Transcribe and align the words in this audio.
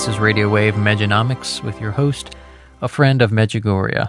This 0.00 0.08
is 0.08 0.18
Radio 0.18 0.48
Wave 0.48 0.76
Mejanomics 0.76 1.62
with 1.62 1.78
your 1.78 1.90
host, 1.90 2.34
a 2.80 2.88
friend 2.88 3.20
of 3.20 3.32
Medjugorje. 3.32 4.08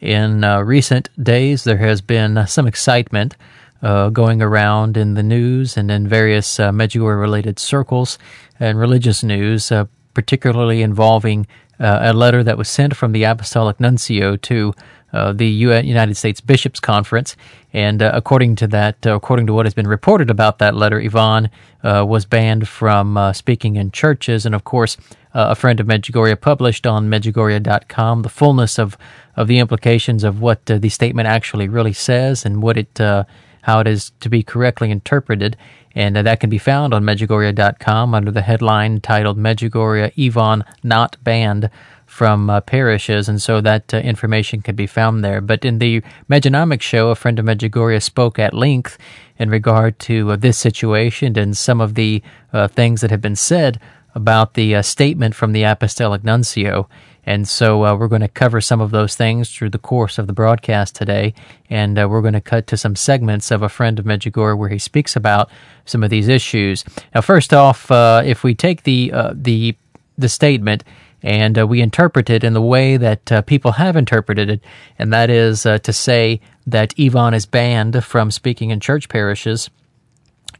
In 0.00 0.44
uh, 0.44 0.60
recent 0.60 1.08
days, 1.20 1.64
there 1.64 1.78
has 1.78 2.00
been 2.00 2.46
some 2.46 2.68
excitement 2.68 3.34
uh, 3.82 4.10
going 4.10 4.40
around 4.40 4.96
in 4.96 5.14
the 5.14 5.24
news 5.24 5.76
and 5.76 5.90
in 5.90 6.06
various 6.06 6.60
uh, 6.60 6.70
Medjugorje 6.70 7.20
related 7.20 7.58
circles 7.58 8.16
and 8.60 8.78
religious 8.78 9.24
news, 9.24 9.72
uh, 9.72 9.86
particularly 10.14 10.82
involving 10.82 11.48
uh, 11.80 11.98
a 12.02 12.12
letter 12.12 12.44
that 12.44 12.56
was 12.56 12.68
sent 12.68 12.94
from 12.94 13.10
the 13.10 13.24
Apostolic 13.24 13.80
Nuncio 13.80 14.36
to 14.36 14.72
uh, 15.14 15.32
the 15.32 15.46
United 15.46 16.16
States 16.16 16.40
Bishops' 16.40 16.80
Conference. 16.80 17.36
And 17.72 18.02
uh, 18.02 18.10
according 18.12 18.56
to 18.56 18.66
that, 18.68 19.06
uh, 19.06 19.14
according 19.14 19.46
to 19.46 19.54
what 19.54 19.64
has 19.64 19.72
been 19.72 19.86
reported 19.86 20.28
about 20.28 20.58
that 20.58 20.74
letter, 20.74 21.00
Ivan 21.00 21.50
uh, 21.84 22.04
was 22.06 22.24
banned 22.24 22.66
from 22.66 23.16
uh, 23.16 23.32
speaking 23.32 23.76
in 23.76 23.92
churches. 23.92 24.44
And 24.44 24.54
of 24.54 24.64
course, 24.64 24.96
uh, 25.32 25.46
a 25.50 25.54
friend 25.54 25.78
of 25.78 25.86
Medjugorje 25.86 26.40
published 26.40 26.84
on 26.84 27.08
Medjugorje.com 27.08 28.22
the 28.22 28.28
fullness 28.28 28.78
of, 28.78 28.98
of 29.36 29.46
the 29.46 29.60
implications 29.60 30.24
of 30.24 30.40
what 30.40 30.66
the 30.66 30.88
statement 30.88 31.28
actually 31.28 31.68
really 31.68 31.92
says 31.92 32.44
and 32.44 32.60
what 32.62 32.76
it 32.76 32.98
how 33.64 33.80
it 33.80 33.86
is 33.86 34.12
to 34.20 34.28
be 34.28 34.42
correctly 34.42 34.90
interpreted. 34.90 35.56
And 35.94 36.16
that 36.16 36.38
can 36.38 36.50
be 36.50 36.58
found 36.58 36.92
on 36.92 37.02
Medjugorje.com 37.02 38.14
under 38.14 38.30
the 38.30 38.42
headline 38.42 39.00
titled 39.00 39.38
Medjugorje 39.38 40.12
Ivan 40.18 40.64
Not 40.82 41.16
Banned 41.24 41.70
from 42.14 42.48
uh, 42.48 42.60
parishes, 42.60 43.28
and 43.28 43.42
so 43.42 43.60
that 43.60 43.92
uh, 43.92 43.96
information 43.96 44.62
can 44.62 44.76
be 44.76 44.86
found 44.86 45.24
there. 45.24 45.40
But 45.40 45.64
in 45.64 45.80
the 45.80 46.00
Mejanomics 46.30 46.82
show, 46.82 47.08
a 47.08 47.16
friend 47.16 47.40
of 47.40 47.44
Medjugorje 47.44 48.00
spoke 48.00 48.38
at 48.38 48.54
length 48.54 48.96
in 49.36 49.50
regard 49.50 49.98
to 49.98 50.30
uh, 50.30 50.36
this 50.36 50.56
situation 50.56 51.36
and 51.36 51.56
some 51.56 51.80
of 51.80 51.96
the 51.96 52.22
uh, 52.52 52.68
things 52.68 53.00
that 53.00 53.10
have 53.10 53.20
been 53.20 53.34
said 53.34 53.80
about 54.14 54.54
the 54.54 54.76
uh, 54.76 54.82
statement 54.82 55.34
from 55.34 55.50
the 55.50 55.64
Apostolic 55.64 56.22
Nuncio. 56.22 56.88
And 57.26 57.48
so 57.48 57.84
uh, 57.84 57.96
we're 57.96 58.06
going 58.06 58.20
to 58.20 58.28
cover 58.28 58.60
some 58.60 58.80
of 58.80 58.92
those 58.92 59.16
things 59.16 59.50
through 59.50 59.70
the 59.70 59.78
course 59.78 60.16
of 60.16 60.28
the 60.28 60.32
broadcast 60.32 60.94
today. 60.94 61.34
And 61.68 61.96
we're 61.96 62.20
going 62.20 62.34
to 62.34 62.40
cut 62.40 62.68
to 62.68 62.76
some 62.76 62.94
segments 62.94 63.50
of 63.50 63.62
a 63.62 63.68
friend 63.68 63.98
of 63.98 64.04
Medjugorje 64.04 64.56
where 64.56 64.68
he 64.68 64.78
speaks 64.78 65.16
about 65.16 65.50
some 65.84 66.04
of 66.04 66.10
these 66.10 66.28
issues. 66.28 66.84
Now, 67.12 67.22
first 67.22 67.52
off, 67.52 67.90
if 67.90 68.44
we 68.44 68.54
take 68.54 68.84
the 68.84 69.12
the 69.32 69.76
the 70.16 70.28
statement 70.28 70.84
and 71.24 71.58
uh, 71.58 71.66
we 71.66 71.80
interpret 71.80 72.28
it 72.28 72.44
in 72.44 72.52
the 72.52 72.62
way 72.62 72.98
that 72.98 73.32
uh, 73.32 73.42
people 73.42 73.72
have 73.72 73.96
interpreted 73.96 74.50
it, 74.50 74.60
and 74.98 75.10
that 75.12 75.30
is 75.30 75.64
uh, 75.64 75.78
to 75.78 75.92
say 75.92 76.38
that 76.66 76.92
Ivan 77.00 77.32
is 77.32 77.46
banned 77.46 78.04
from 78.04 78.30
speaking 78.30 78.70
in 78.70 78.78
church 78.78 79.08
parishes. 79.08 79.70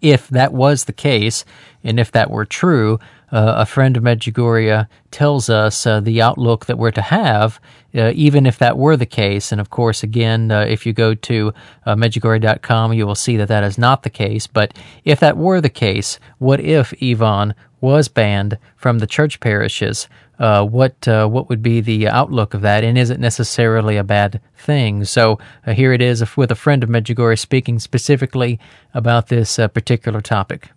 If 0.01 0.29
that 0.29 0.55
was 0.55 0.85
the 0.85 0.93
case, 0.93 1.45
and 1.85 2.01
if 2.01 2.11
that 2.13 2.31
were 2.31 2.47
true, 2.47 2.99
uh, 3.31 3.55
a 3.59 3.67
friend 3.67 3.97
of 3.97 4.03
Medjugorje 4.03 4.87
tells 5.11 5.51
us 5.51 5.87
uh, 5.87 6.01
the 6.01 6.23
outlook 6.23 6.67
that 6.67 6.79
we're 6.79 6.91
to 6.93 7.03
have, 7.03 7.61
uh, 7.95 8.13
even 8.15 8.47
if 8.47 8.59
that 8.59 8.79
were 8.79 8.97
the 8.97 9.07
case. 9.07 9.53
And 9.53 9.61
of 9.61 9.71
course, 9.71 10.03
again, 10.03 10.51
if 10.51 10.87
you 10.87 10.93
go 10.93 11.15
to 11.15 11.53
uh, 11.85 11.95
Medjugorje.com, 11.95 12.93
you 12.93 13.07
will 13.07 13.15
see 13.15 13.37
that 13.37 13.49
that 13.49 13.65
is 13.65 13.77
not 13.77 14.03
the 14.03 14.10
case. 14.10 14.47
But 14.47 14.75
if 15.05 15.21
that 15.21 15.37
were 15.37 15.60
the 15.60 15.69
case, 15.69 16.19
what 16.39 16.60
if 16.60 16.95
Ivan 17.03 17.55
was 17.81 18.09
banned 18.09 18.57
from 18.77 18.99
the 18.99 19.07
church 19.07 19.41
parishes? 19.41 20.09
Uh, 20.39 20.65
what 20.65 21.07
uh, 21.07 21.27
what 21.27 21.48
would 21.48 21.63
be 21.63 21.81
the 21.81 22.09
outlook 22.09 22.54
of 22.54 22.63
that, 22.63 22.84
and 22.84 22.98
is 22.98 23.10
it 23.10 23.21
necessarily 23.21 23.97
a 23.97 24.04
bad 24.04 24.41
thing? 24.57 25.04
So 25.04 25.39
uh, 25.66 25.72
here 25.72 25.92
it 25.92 26.03
is 26.03 26.36
with 26.36 26.51
a 26.51 26.57
friend 26.57 26.83
of 26.83 26.89
Medjugorje 26.89 27.39
speaking 27.39 27.78
specifically 27.78 28.59
about 28.95 29.28
this 29.28 29.59
uh, 29.59 29.69
particular 29.69 30.21
topic. 30.21 30.71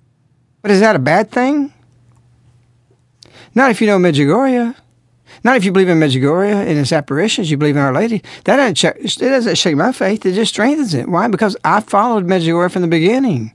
But 0.62 0.72
is 0.72 0.80
that 0.80 0.96
a 0.96 1.00
bad 1.00 1.32
thing? 1.32 1.74
Not 3.56 3.72
if 3.72 3.82
you 3.82 3.88
know 3.88 3.98
Medjugorje. 3.98 4.76
Not 5.44 5.58
if 5.58 5.66
you 5.66 5.72
believe 5.72 5.90
in 5.90 6.00
Medjugorje 6.00 6.52
and 6.52 6.78
its 6.78 6.92
apparitions, 6.92 7.52
you 7.52 7.58
believe 7.58 7.76
in 7.76 7.82
Our 7.82 7.94
Lady. 7.94 8.24
That 8.46 8.58
doesn't, 8.58 8.76
check, 8.76 8.98
it 8.98 9.18
doesn't 9.20 9.56
shake 9.56 9.76
my 9.76 9.92
faith. 9.92 10.26
It 10.26 10.34
just 10.34 10.54
strengthens 10.54 10.94
it. 10.94 11.08
Why? 11.08 11.28
Because 11.28 11.56
I 11.64 11.82
followed 11.82 12.26
Medjugorje 12.26 12.72
from 12.72 12.82
the 12.82 12.88
beginning. 12.88 13.54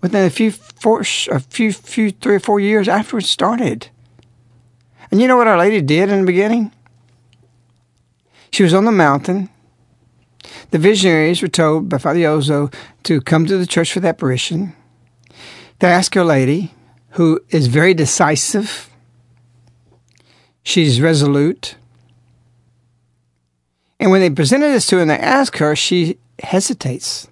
Within 0.00 0.24
a 0.24 0.30
few, 0.30 0.50
four, 0.50 1.00
a 1.00 1.40
few, 1.40 1.72
few, 1.72 2.10
three 2.10 2.36
or 2.36 2.40
four 2.40 2.60
years 2.60 2.88
after 2.88 3.18
it 3.18 3.24
started. 3.24 3.88
And 5.10 5.20
you 5.20 5.28
know 5.28 5.36
what 5.36 5.48
Our 5.48 5.58
Lady 5.58 5.80
did 5.80 6.10
in 6.10 6.20
the 6.20 6.26
beginning? 6.26 6.72
She 8.50 8.62
was 8.62 8.74
on 8.74 8.84
the 8.84 8.92
mountain. 8.92 9.48
The 10.70 10.78
visionaries 10.78 11.40
were 11.40 11.48
told 11.48 11.88
by 11.88 11.98
Father 11.98 12.20
Jozo 12.20 12.72
to 13.04 13.20
come 13.20 13.46
to 13.46 13.56
the 13.56 13.66
church 13.66 13.92
for 13.92 14.00
the 14.00 14.08
apparition. 14.08 14.74
They 15.78 15.88
ask 15.88 16.16
Our 16.16 16.24
Lady, 16.24 16.74
who 17.10 17.40
is 17.50 17.68
very 17.68 17.94
decisive. 17.94 18.90
She's 20.62 21.00
resolute. 21.00 21.76
And 24.00 24.10
when 24.10 24.20
they 24.20 24.30
presented 24.30 24.68
this 24.68 24.86
to 24.88 24.96
her 24.96 25.02
and 25.02 25.10
they 25.10 25.18
ask 25.18 25.56
her, 25.56 25.74
she 25.74 26.18
hesitates. 26.42 27.28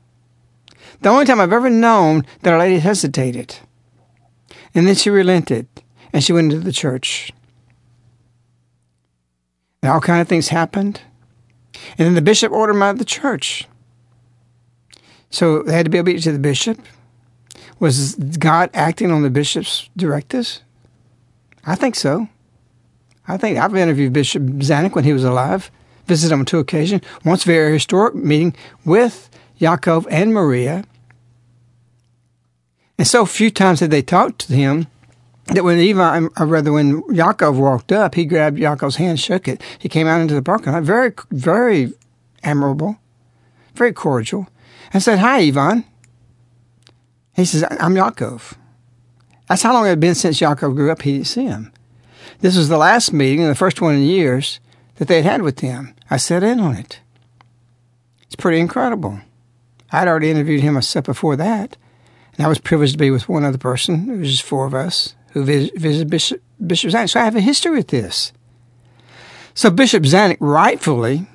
The 1.03 1.11
only 1.11 1.27
time 1.27 1.41
I've 1.41 1.53
ever 1.53 1.71
known 1.71 2.25
that 2.43 2.53
Our 2.53 2.59
Lady 2.59 2.79
hesitated. 2.79 3.57
And 4.75 4.87
then 4.87 4.95
she 4.95 5.11
relented 5.11 5.69
and 6.13 6.25
she 6.25 6.33
went 6.33 6.53
into 6.53 6.65
the 6.65 6.73
church. 6.73 7.33
And 9.87 9.93
all 9.93 10.01
kind 10.01 10.21
of 10.21 10.27
things 10.27 10.49
happened. 10.49 11.01
And 11.97 12.07
then 12.09 12.15
the 12.15 12.21
bishop 12.21 12.51
ordered 12.51 12.73
them 12.73 12.83
out 12.83 12.95
of 12.95 12.99
the 12.99 13.05
church. 13.05 13.69
So 15.31 15.63
they 15.63 15.75
had 15.75 15.87
to 15.87 15.91
be 15.91 16.01
obedient 16.01 16.25
to 16.25 16.33
the 16.33 16.41
bishop. 16.41 16.81
Was 17.79 18.17
God 18.17 18.69
acting 18.75 19.13
on 19.13 19.23
the 19.23 19.31
bishop's 19.31 19.89
directives? 19.97 20.63
I 21.65 21.77
think 21.77 21.95
so. 21.95 22.29
I 23.29 23.37
think 23.37 23.59
I've 23.59 23.77
interviewed 23.77 24.13
Bishop 24.13 24.43
Zanic 24.43 24.97
when 24.97 25.05
he 25.05 25.13
was 25.13 25.23
alive, 25.23 25.71
visited 26.07 26.35
him 26.35 26.41
on 26.41 26.47
two 26.47 26.59
occasions. 26.59 27.03
Once, 27.25 27.45
very 27.45 27.73
historic 27.75 28.17
meeting 28.17 28.57
with 28.85 29.31
Jakov 29.61 30.05
and 30.11 30.35
Maria. 30.35 30.83
And 32.99 33.07
so 33.07 33.25
few 33.25 33.53
times 33.53 33.79
had 33.79 33.93
they 33.93 34.03
talked 34.03 34.49
to 34.49 34.53
him 34.53 34.89
that 35.49 35.65
when 35.65 35.79
Ivan, 35.79 36.29
or 36.39 36.47
rather 36.47 36.73
when 36.73 37.03
Jakov 37.03 37.57
walked 37.57 37.93
up, 37.93 38.15
he 38.15 38.25
grabbed 38.25 38.59
Jakov's 38.59 38.97
hand, 38.97 39.21
shook 39.21 39.47
it. 39.47 39.63
He 39.79 39.89
came 39.89 40.07
out 40.07 40.21
into 40.21 40.35
the 40.35 40.43
parking 40.43 40.73
lot, 40.73 40.83
very, 40.83 41.13
very 41.31 41.93
admirable, 42.43 42.97
very 43.75 43.93
cordial, 43.93 44.49
and 44.93 45.03
said, 45.03 45.21
"Hi, 45.21 45.39
Ivan." 45.39 45.85
He 47.35 47.45
says, 47.45 47.65
"I'm 47.71 47.95
Jakov." 47.95 48.55
That's 49.49 49.63
how 49.63 49.73
long 49.73 49.87
it 49.87 49.91
had 49.91 50.01
been 50.01 50.17
since 50.17 50.41
Jakov 50.41 50.75
grew 50.75 50.91
up. 50.91 51.03
He 51.03 51.13
didn't 51.13 51.29
see 51.29 51.45
him. 51.45 51.73
This 52.41 52.57
was 52.57 52.69
the 52.69 52.79
last 52.79 53.13
meeting, 53.13 53.47
the 53.47 53.55
first 53.55 53.81
one 53.81 53.95
in 53.95 54.03
years 54.03 54.59
that 54.97 55.07
they 55.09 55.23
had 55.23 55.31
had 55.31 55.43
with 55.43 55.61
him. 55.61 55.95
I 56.11 56.17
sat 56.17 56.43
in 56.43 56.59
on 56.59 56.75
it. 56.75 57.01
It's 58.23 58.37
pretty 58.37 58.59
incredible. 58.59 59.21
I'd 59.93 60.09
already 60.09 60.31
interviewed 60.31 60.63
him 60.63 60.77
a 60.77 60.83
step 60.83 61.05
before 61.05 61.37
that, 61.37 61.77
and 62.37 62.45
I 62.45 62.49
was 62.49 62.59
privileged 62.59 62.95
to 62.95 62.99
be 62.99 63.13
with 63.13 63.29
one 63.29 63.45
other 63.45 63.59
person. 63.59 64.11
It 64.11 64.19
was 64.19 64.31
just 64.31 64.43
four 64.43 64.67
of 64.67 64.75
us 64.75 65.15
who 65.37 65.45
visited 65.45 66.09
Bishop, 66.09 66.43
Bishop 66.67 66.91
Zanic. 66.91 67.11
So 67.11 67.21
I 67.21 67.25
have 67.25 67.37
a 67.37 67.43
history 67.43 67.77
with 67.77 67.89
this. 67.89 68.33
So 69.53 69.69
Bishop 69.69 70.05
Zanic, 70.05 70.39
rightfully, 70.41 71.27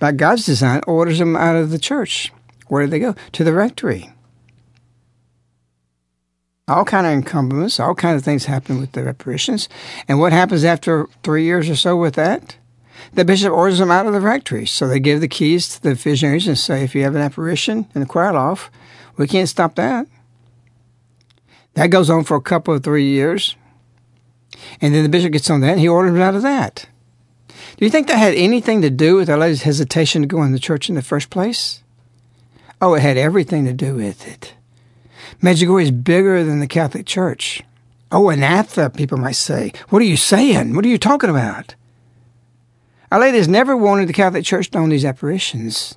by 0.00 0.10
God's 0.10 0.44
design, 0.44 0.80
orders 0.84 1.20
them 1.20 1.36
out 1.36 1.54
of 1.54 1.70
the 1.70 1.78
church. 1.78 2.32
Where 2.66 2.82
did 2.82 2.90
they 2.90 2.98
go? 2.98 3.14
To 3.34 3.44
the 3.44 3.52
rectory. 3.52 4.10
All 6.66 6.84
kind 6.84 7.06
of 7.06 7.12
encumbrances, 7.12 7.78
all 7.78 7.94
kind 7.94 8.16
of 8.16 8.24
things 8.24 8.46
happen 8.46 8.80
with 8.80 8.90
the 8.90 9.06
apparitions. 9.06 9.68
And 10.08 10.18
what 10.18 10.32
happens 10.32 10.64
after 10.64 11.06
three 11.22 11.44
years 11.44 11.70
or 11.70 11.76
so 11.76 11.96
with 11.96 12.16
that? 12.16 12.56
The 13.12 13.24
bishop 13.24 13.52
orders 13.52 13.78
them 13.78 13.92
out 13.92 14.06
of 14.06 14.12
the 14.12 14.20
rectory. 14.20 14.66
So 14.66 14.88
they 14.88 14.98
give 14.98 15.20
the 15.20 15.28
keys 15.28 15.68
to 15.68 15.82
the 15.82 15.94
visionaries 15.94 16.48
and 16.48 16.58
say, 16.58 16.82
if 16.82 16.96
you 16.96 17.04
have 17.04 17.14
an 17.14 17.22
apparition 17.22 17.86
in 17.94 18.00
the 18.00 18.08
choir 18.08 18.32
loft, 18.32 18.72
we 19.16 19.28
can't 19.28 19.48
stop 19.48 19.76
that. 19.76 20.08
That 21.76 21.90
goes 21.90 22.08
on 22.08 22.24
for 22.24 22.36
a 22.36 22.42
couple 22.42 22.74
of 22.74 22.82
three 22.82 23.04
years. 23.04 23.54
And 24.80 24.94
then 24.94 25.02
the 25.02 25.08
bishop 25.10 25.32
gets 25.32 25.50
on 25.50 25.60
that 25.60 25.72
and 25.72 25.80
he 25.80 25.88
orders 25.88 26.14
him 26.14 26.22
out 26.22 26.34
of 26.34 26.42
that. 26.42 26.86
Do 27.48 27.84
you 27.84 27.90
think 27.90 28.06
that 28.06 28.16
had 28.16 28.34
anything 28.34 28.80
to 28.80 28.90
do 28.90 29.16
with 29.16 29.28
Our 29.28 29.36
Lady's 29.36 29.62
hesitation 29.62 30.22
to 30.22 30.28
go 30.28 30.42
in 30.42 30.52
the 30.52 30.58
church 30.58 30.88
in 30.88 30.94
the 30.94 31.02
first 31.02 31.28
place? 31.28 31.82
Oh, 32.80 32.94
it 32.94 33.00
had 33.00 33.18
everything 33.18 33.66
to 33.66 33.74
do 33.74 33.94
with 33.94 34.26
it. 34.26 34.54
Medjugorje 35.42 35.82
is 35.82 35.90
bigger 35.90 36.42
than 36.42 36.60
the 36.60 36.66
Catholic 36.66 37.04
Church. 37.04 37.62
Oh, 38.10 38.30
Anatha, 38.30 38.94
people 38.96 39.18
might 39.18 39.32
say. 39.32 39.72
What 39.90 40.00
are 40.00 40.06
you 40.06 40.16
saying? 40.16 40.74
What 40.74 40.84
are 40.86 40.88
you 40.88 40.98
talking 40.98 41.28
about? 41.28 41.74
Our 43.12 43.20
Lady 43.20 43.36
has 43.36 43.48
never 43.48 43.76
wanted 43.76 44.08
the 44.08 44.14
Catholic 44.14 44.44
Church 44.44 44.70
to 44.70 44.78
own 44.78 44.88
these 44.88 45.04
apparitions. 45.04 45.96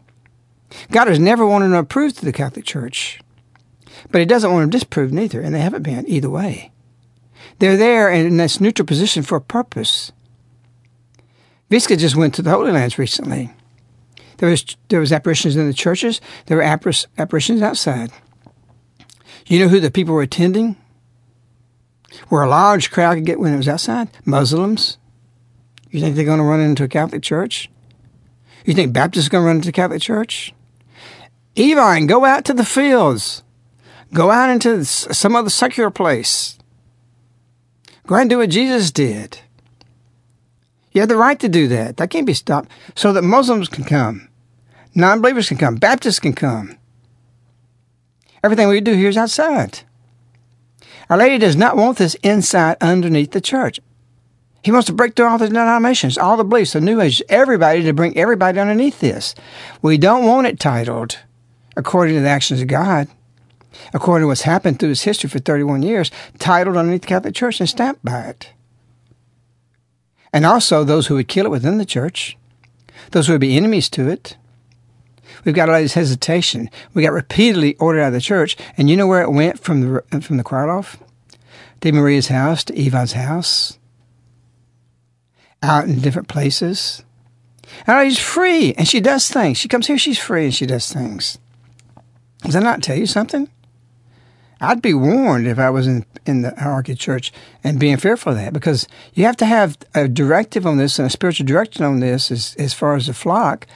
God 0.92 1.08
has 1.08 1.20
never 1.20 1.48
wanted 1.48 1.68
them 1.68 1.76
approved 1.76 2.18
to 2.18 2.26
the 2.26 2.34
Catholic 2.34 2.66
Church. 2.66 3.22
But 4.12 4.20
he 4.20 4.26
doesn't 4.26 4.52
want 4.52 4.64
them 4.64 4.70
disproved 4.70 5.14
neither, 5.14 5.42
and 5.42 5.54
they 5.54 5.60
haven't 5.60 5.84
been 5.84 6.10
either 6.10 6.30
way. 6.30 6.72
They're 7.60 7.78
there 7.78 8.10
in 8.10 8.38
this 8.38 8.60
neutral 8.60 8.86
position 8.86 9.24
for 9.24 9.36
a 9.36 9.42
purpose. 9.42 10.12
Vicka 11.70 11.98
just 11.98 12.16
went 12.16 12.34
to 12.36 12.42
the 12.42 12.50
Holy 12.50 12.72
Lands 12.72 12.98
recently. 12.98 13.52
There 14.38 14.50
was 14.50 14.66
there 14.88 15.00
was 15.00 15.12
apparitions 15.12 15.56
in 15.56 15.68
the 15.68 15.74
churches. 15.74 16.22
There 16.46 16.58
were 16.58 16.64
apparitions 16.64 17.62
outside. 17.62 18.12
You 19.46 19.60
know 19.60 19.68
who 19.68 19.80
the 19.80 19.92
people 19.92 20.16
were 20.16 20.22
attending? 20.22 20.78
Where 22.30 22.44
a 22.44 22.50
large 22.50 22.90
crowd 22.92 23.16
could 23.16 23.26
get 23.26 23.40
when 23.40 23.54
it 23.54 23.58
was 23.58 23.68
outside? 23.68 24.10
Muslims. 24.26 24.98
You 25.92 26.00
think 26.00 26.16
they're 26.16 26.26
going 26.26 26.40
to 26.40 26.44
run 26.44 26.60
into 26.60 26.84
a 26.84 26.88
Catholic 26.88 27.24
church? 27.24 27.70
You 28.66 28.74
think 28.74 28.94
Baptists 28.94 29.28
are 29.28 29.30
going 29.32 29.44
to 29.44 29.48
run 29.48 29.56
into 29.58 29.70
a 29.70 29.74
Catholic 29.74 30.02
church? 30.02 30.54
Evine, 31.56 32.08
go 32.08 32.26
out 32.26 32.46
to 32.46 32.54
the 32.54 32.66
fields. 32.66 33.44
Go 34.14 34.32
out 34.32 34.50
into 34.50 34.84
some 34.86 35.36
other 35.36 35.50
secular 35.50 35.92
place. 35.92 36.58
Go 38.08 38.16
out 38.16 38.22
and 38.22 38.30
do 38.30 38.40
what 38.40 38.50
Jesus 38.50 38.92
did. 38.92 39.40
You 40.92 41.02
have 41.02 41.10
the 41.10 41.16
right 41.16 41.40
to 41.40 41.48
do 41.48 41.68
that. 41.68 41.98
That 41.98 42.10
can't 42.10 42.26
be 42.26 42.34
stopped. 42.34 42.72
So 42.96 43.14
that 43.14 43.22
Muslims 43.22 43.70
can 43.70 43.84
come, 43.84 44.28
non 44.96 45.22
believers 45.22 45.48
can 45.48 45.58
come, 45.58 45.76
Baptists 45.76 46.20
can 46.20 46.34
come. 46.34 46.76
Everything 48.44 48.68
we 48.68 48.82
do 48.82 48.94
here 48.94 49.10
is 49.10 49.18
outside. 49.18 49.82
Our 51.10 51.18
Lady 51.18 51.38
does 51.38 51.56
not 51.56 51.76
want 51.76 51.98
this 51.98 52.16
inside 52.16 52.78
underneath 52.82 53.32
the 53.32 53.42
church. 53.42 53.80
He 54.64 54.72
wants 54.72 54.88
to 54.88 54.94
break 54.94 55.16
through 55.16 55.28
all 55.28 55.38
the 55.38 55.48
denominations, 55.48 56.18
all 56.18 56.38
the 56.38 56.44
beliefs, 56.44 56.74
the 56.74 56.82
New 56.82 57.00
Age, 57.00 57.22
everybody 57.30 57.84
to 57.84 57.94
bring 57.94 58.18
everybody 58.18 58.60
underneath 58.60 59.00
this. 59.00 59.36
We 59.82 59.98
don't 59.98 60.26
want 60.26 60.48
it 60.48 60.60
titled 60.60 61.20
according 61.78 62.16
to 62.16 62.22
the 62.22 62.30
actions 62.30 62.62
of 62.62 62.68
God 62.68 63.08
according 63.94 64.24
to 64.24 64.28
what's 64.28 64.42
happened 64.42 64.80
through 64.80 64.92
its 64.92 65.04
history 65.04 65.30
for 65.30 65.40
31 65.40 65.84
years, 65.84 66.12
titled 66.38 66.78
underneath 66.78 67.02
the 67.02 67.08
Catholic 67.08 67.36
Church 67.36 67.60
and 67.60 67.70
stamped 67.70 68.04
by 68.04 68.22
it. 68.22 68.52
And 70.32 70.46
also 70.46 70.84
those 70.84 71.08
who 71.08 71.16
would 71.16 71.28
kill 71.28 71.46
it 71.46 71.52
within 71.52 71.78
the 71.78 71.86
church, 71.86 72.38
those 73.12 73.28
who 73.28 73.34
would 73.34 73.42
be 73.42 73.58
enemies 73.58 73.90
to 73.90 74.08
it. 74.08 74.38
We've 75.44 75.56
got 75.56 75.70
all 75.70 75.80
this 75.80 75.94
hesitation. 75.94 76.70
We 76.94 77.04
got 77.04 77.14
repeatedly 77.14 77.76
ordered 77.76 78.02
out 78.02 78.08
of 78.08 78.14
the 78.14 78.22
church, 78.22 78.58
and 78.78 78.90
you 78.90 78.98
know 78.98 79.08
where 79.08 79.22
it 79.22 79.32
went 79.32 79.60
from 79.60 79.82
the 79.82 80.22
from 80.22 80.38
the 80.38 80.44
loft? 80.44 81.02
De 81.80 81.92
Maria's 81.92 82.28
house 82.28 82.66
to 82.66 82.78
Ivan's 82.78 83.14
house, 83.14 83.80
out 85.64 85.86
in 85.86 86.00
different 86.00 86.28
places. 86.28 87.04
And 87.88 88.12
she's 88.12 88.20
free, 88.20 88.74
and 88.74 88.88
she 88.88 89.00
does 89.00 89.30
things. 89.30 89.58
She 89.58 89.68
comes 89.68 89.88
here, 89.88 89.98
she's 89.98 90.20
free, 90.20 90.46
and 90.46 90.54
she 90.54 90.66
does 90.66 90.92
things. 90.92 91.38
Does 92.44 92.54
that 92.54 92.64
not 92.64 92.84
tell 92.84 92.98
you 92.98 93.06
something? 93.06 93.50
I'd 94.62 94.82
be 94.82 94.94
warned 94.94 95.48
if 95.48 95.58
I 95.58 95.70
was 95.70 95.88
in, 95.88 96.06
in 96.26 96.42
the 96.42 96.54
hierarchy 96.58 96.96
church 96.96 97.32
and 97.64 97.80
being 97.80 97.98
fearful 97.98 98.34
of 98.34 98.38
that 98.38 98.54
because 98.54 98.88
you 99.14 99.24
have 99.24 99.38
to 99.38 99.46
have 99.46 99.78
a 99.96 100.08
directive 100.08 100.68
on 100.68 100.78
this 100.78 101.00
and 101.00 101.06
a 101.06 101.10
spiritual 101.10 101.46
direction 101.46 101.86
on 101.86 102.00
this 102.02 102.30
as, 102.30 102.56
as 102.60 102.74
far 102.74 102.96
as 102.96 103.08
the 103.08 103.14
flock 103.14 103.68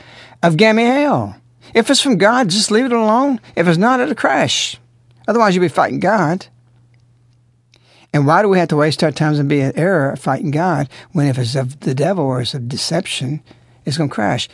of 0.42 0.58
Gamaliel. 0.58 1.36
If 1.74 1.90
it's 1.90 2.02
from 2.02 2.18
God, 2.18 2.50
just 2.50 2.70
leave 2.70 2.86
it 2.86 2.92
alone. 2.92 3.40
If 3.56 3.68
it's 3.68 3.78
not, 3.78 4.00
it'll 4.00 4.14
crash. 4.14 4.78
Otherwise, 5.28 5.56
you'll 5.56 5.64
be 5.64 5.70
fighting 5.70 6.00
God. 6.00 6.48
And 8.14 8.28
why 8.28 8.42
do 8.42 8.50
we 8.50 8.60
have 8.60 8.68
to 8.68 8.76
waste 8.76 9.04
our 9.04 9.12
times 9.12 9.40
and 9.40 9.50
be 9.50 9.62
in 9.62 9.76
error 9.76 10.16
fighting 10.16 10.52
God 10.52 10.88
when 11.14 11.28
if 11.28 11.40
it's 11.40 11.56
of 11.56 11.80
the 11.80 11.96
devil 11.96 12.26
or 12.26 12.42
it's 12.42 12.54
of 12.54 12.68
deception, 12.68 13.42
it's 13.86 13.98
going 13.98 14.10
to 14.10 14.14
crash? 14.14 14.50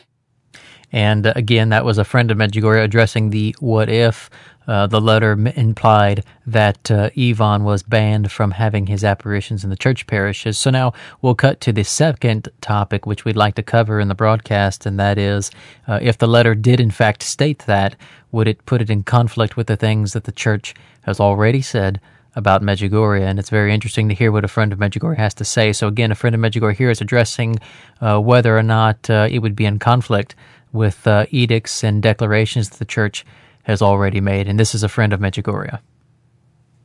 And 0.91 1.27
uh, 1.27 1.33
again, 1.35 1.69
that 1.69 1.85
was 1.85 1.97
a 1.97 2.05
friend 2.05 2.31
of 2.31 2.37
Medjugorje 2.37 2.83
addressing 2.83 3.31
the 3.31 3.55
what 3.59 3.89
if. 3.89 4.29
Uh, 4.69 4.85
the 4.85 5.01
letter 5.01 5.31
implied 5.55 6.23
that 6.45 6.91
uh, 6.91 7.09
Ivan 7.17 7.63
was 7.63 7.81
banned 7.81 8.31
from 8.31 8.51
having 8.51 8.85
his 8.85 9.03
apparitions 9.03 9.63
in 9.63 9.71
the 9.71 9.75
church 9.75 10.05
parishes. 10.05 10.59
So 10.59 10.69
now 10.69 10.93
we'll 11.23 11.33
cut 11.33 11.59
to 11.61 11.73
the 11.73 11.83
second 11.83 12.49
topic, 12.61 13.07
which 13.07 13.25
we'd 13.25 13.35
like 13.35 13.55
to 13.55 13.63
cover 13.63 13.99
in 13.99 14.09
the 14.09 14.13
broadcast, 14.13 14.85
and 14.85 14.99
that 14.99 15.17
is 15.17 15.49
uh, 15.87 15.97
if 16.03 16.19
the 16.19 16.27
letter 16.27 16.53
did 16.53 16.79
in 16.79 16.91
fact 16.91 17.23
state 17.23 17.63
that, 17.65 17.95
would 18.31 18.47
it 18.47 18.63
put 18.67 18.79
it 18.79 18.91
in 18.91 19.01
conflict 19.01 19.57
with 19.57 19.65
the 19.65 19.75
things 19.75 20.13
that 20.13 20.25
the 20.25 20.31
church 20.31 20.75
has 21.01 21.19
already 21.19 21.63
said 21.63 21.99
about 22.35 22.61
Medjugorje, 22.61 23.23
and 23.23 23.39
it's 23.39 23.49
very 23.49 23.73
interesting 23.73 24.07
to 24.07 24.13
hear 24.13 24.31
what 24.31 24.45
a 24.45 24.47
friend 24.47 24.71
of 24.71 24.77
Medjugorje 24.77 25.17
has 25.17 25.33
to 25.33 25.43
say. 25.43 25.73
So 25.73 25.87
again, 25.87 26.11
a 26.11 26.15
friend 26.15 26.35
of 26.35 26.41
Medjugorje 26.41 26.75
here 26.75 26.91
is 26.91 27.01
addressing 27.01 27.57
uh, 28.01 28.19
whether 28.19 28.55
or 28.55 28.61
not 28.61 29.09
uh, 29.09 29.27
it 29.31 29.39
would 29.39 29.55
be 29.55 29.65
in 29.65 29.79
conflict 29.79 30.35
with 30.71 31.07
uh, 31.07 31.25
edicts 31.31 31.83
and 31.83 32.03
declarations 32.03 32.69
that 32.69 32.77
the 32.77 32.85
church 32.85 33.25
has 33.69 33.81
already 33.83 34.19
made. 34.19 34.47
And 34.47 34.59
this 34.59 34.73
is 34.73 34.83
a 34.83 34.89
friend 34.89 35.13
of 35.13 35.19
Medjugorje. 35.19 35.79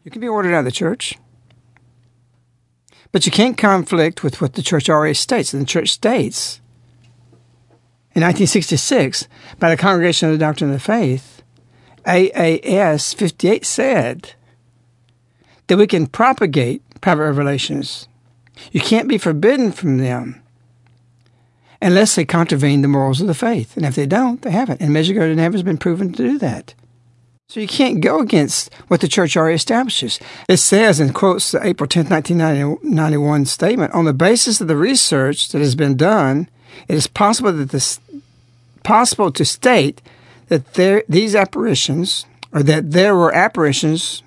You 0.05 0.11
can 0.11 0.21
be 0.21 0.29
ordered 0.29 0.55
out 0.55 0.61
of 0.61 0.65
the 0.67 0.71
church, 0.71 1.19
but 3.11 3.25
you 3.25 3.33
can't 3.33 3.57
conflict 3.57 4.23
with 4.23 4.41
what 4.41 4.53
the 4.53 4.63
church 4.63 4.91
already 4.91 5.15
states. 5.15 5.55
And 5.55 5.63
the 5.63 5.67
church 5.67 5.89
states, 5.89 6.61
In 8.15 8.23
1966, 8.23 9.27
by 9.59 9.71
the 9.71 9.79
Congregation 9.79 10.29
of 10.29 10.35
the 10.35 10.45
Doctrine 10.45 10.71
of 10.71 10.77
the 10.77 10.81
Faith, 10.81 11.43
AAS 12.05 13.15
58 13.15 13.65
said 13.65 14.35
that 15.69 15.79
we 15.79 15.87
can 15.87 16.07
propagate 16.07 16.83
private 17.01 17.25
revelations. 17.25 18.09
You 18.73 18.81
can't 18.81 19.09
be 19.09 19.17
forbidden 19.17 19.73
from 19.73 19.97
them 19.97 20.44
unless 21.85 22.15
they 22.15 22.25
contravene 22.25 22.81
the 22.81 22.89
morals 22.89 23.21
of 23.21 23.27
the 23.27 23.35
faith. 23.35 23.77
And 23.77 23.85
if 23.85 23.95
they 23.95 24.07
don't, 24.07 24.41
they 24.41 24.51
haven't. 24.51 24.81
And 24.81 24.91
Medjugorje 24.91 25.37
never 25.37 25.53
has 25.53 25.63
been 25.63 25.77
proven 25.77 26.13
to 26.15 26.23
do 26.31 26.39
that. 26.39 26.75
So 27.47 27.61
you 27.61 27.69
can't 27.69 28.01
go 28.01 28.21
against 28.21 28.73
what 28.89 29.03
the 29.03 29.07
church 29.07 29.37
already 29.37 29.57
establishes. 29.57 30.19
It 30.49 30.57
says, 30.57 30.99
and 30.99 31.15
quotes 31.15 31.53
the 31.53 31.65
April 31.65 31.87
10, 31.87 32.09
1991 32.09 33.45
statement, 33.45 33.93
on 33.93 34.07
the 34.07 34.15
basis 34.15 34.63
of 34.63 34.67
the 34.67 34.79
research 34.79 35.49
that 35.49 35.59
has 35.59 35.75
been 35.75 35.95
done, 35.95 36.49
it 36.89 36.95
is 36.95 37.07
possible 37.07 37.53
that 37.53 37.69
this 37.69 38.01
possible 38.83 39.31
to 39.33 39.45
state 39.45 40.03
that 40.49 40.75
there 40.75 41.05
these 41.09 41.35
apparitions 41.35 42.27
or 42.53 42.63
that 42.63 42.91
there 42.91 43.15
were 43.15 43.33
apparitions 43.35 44.23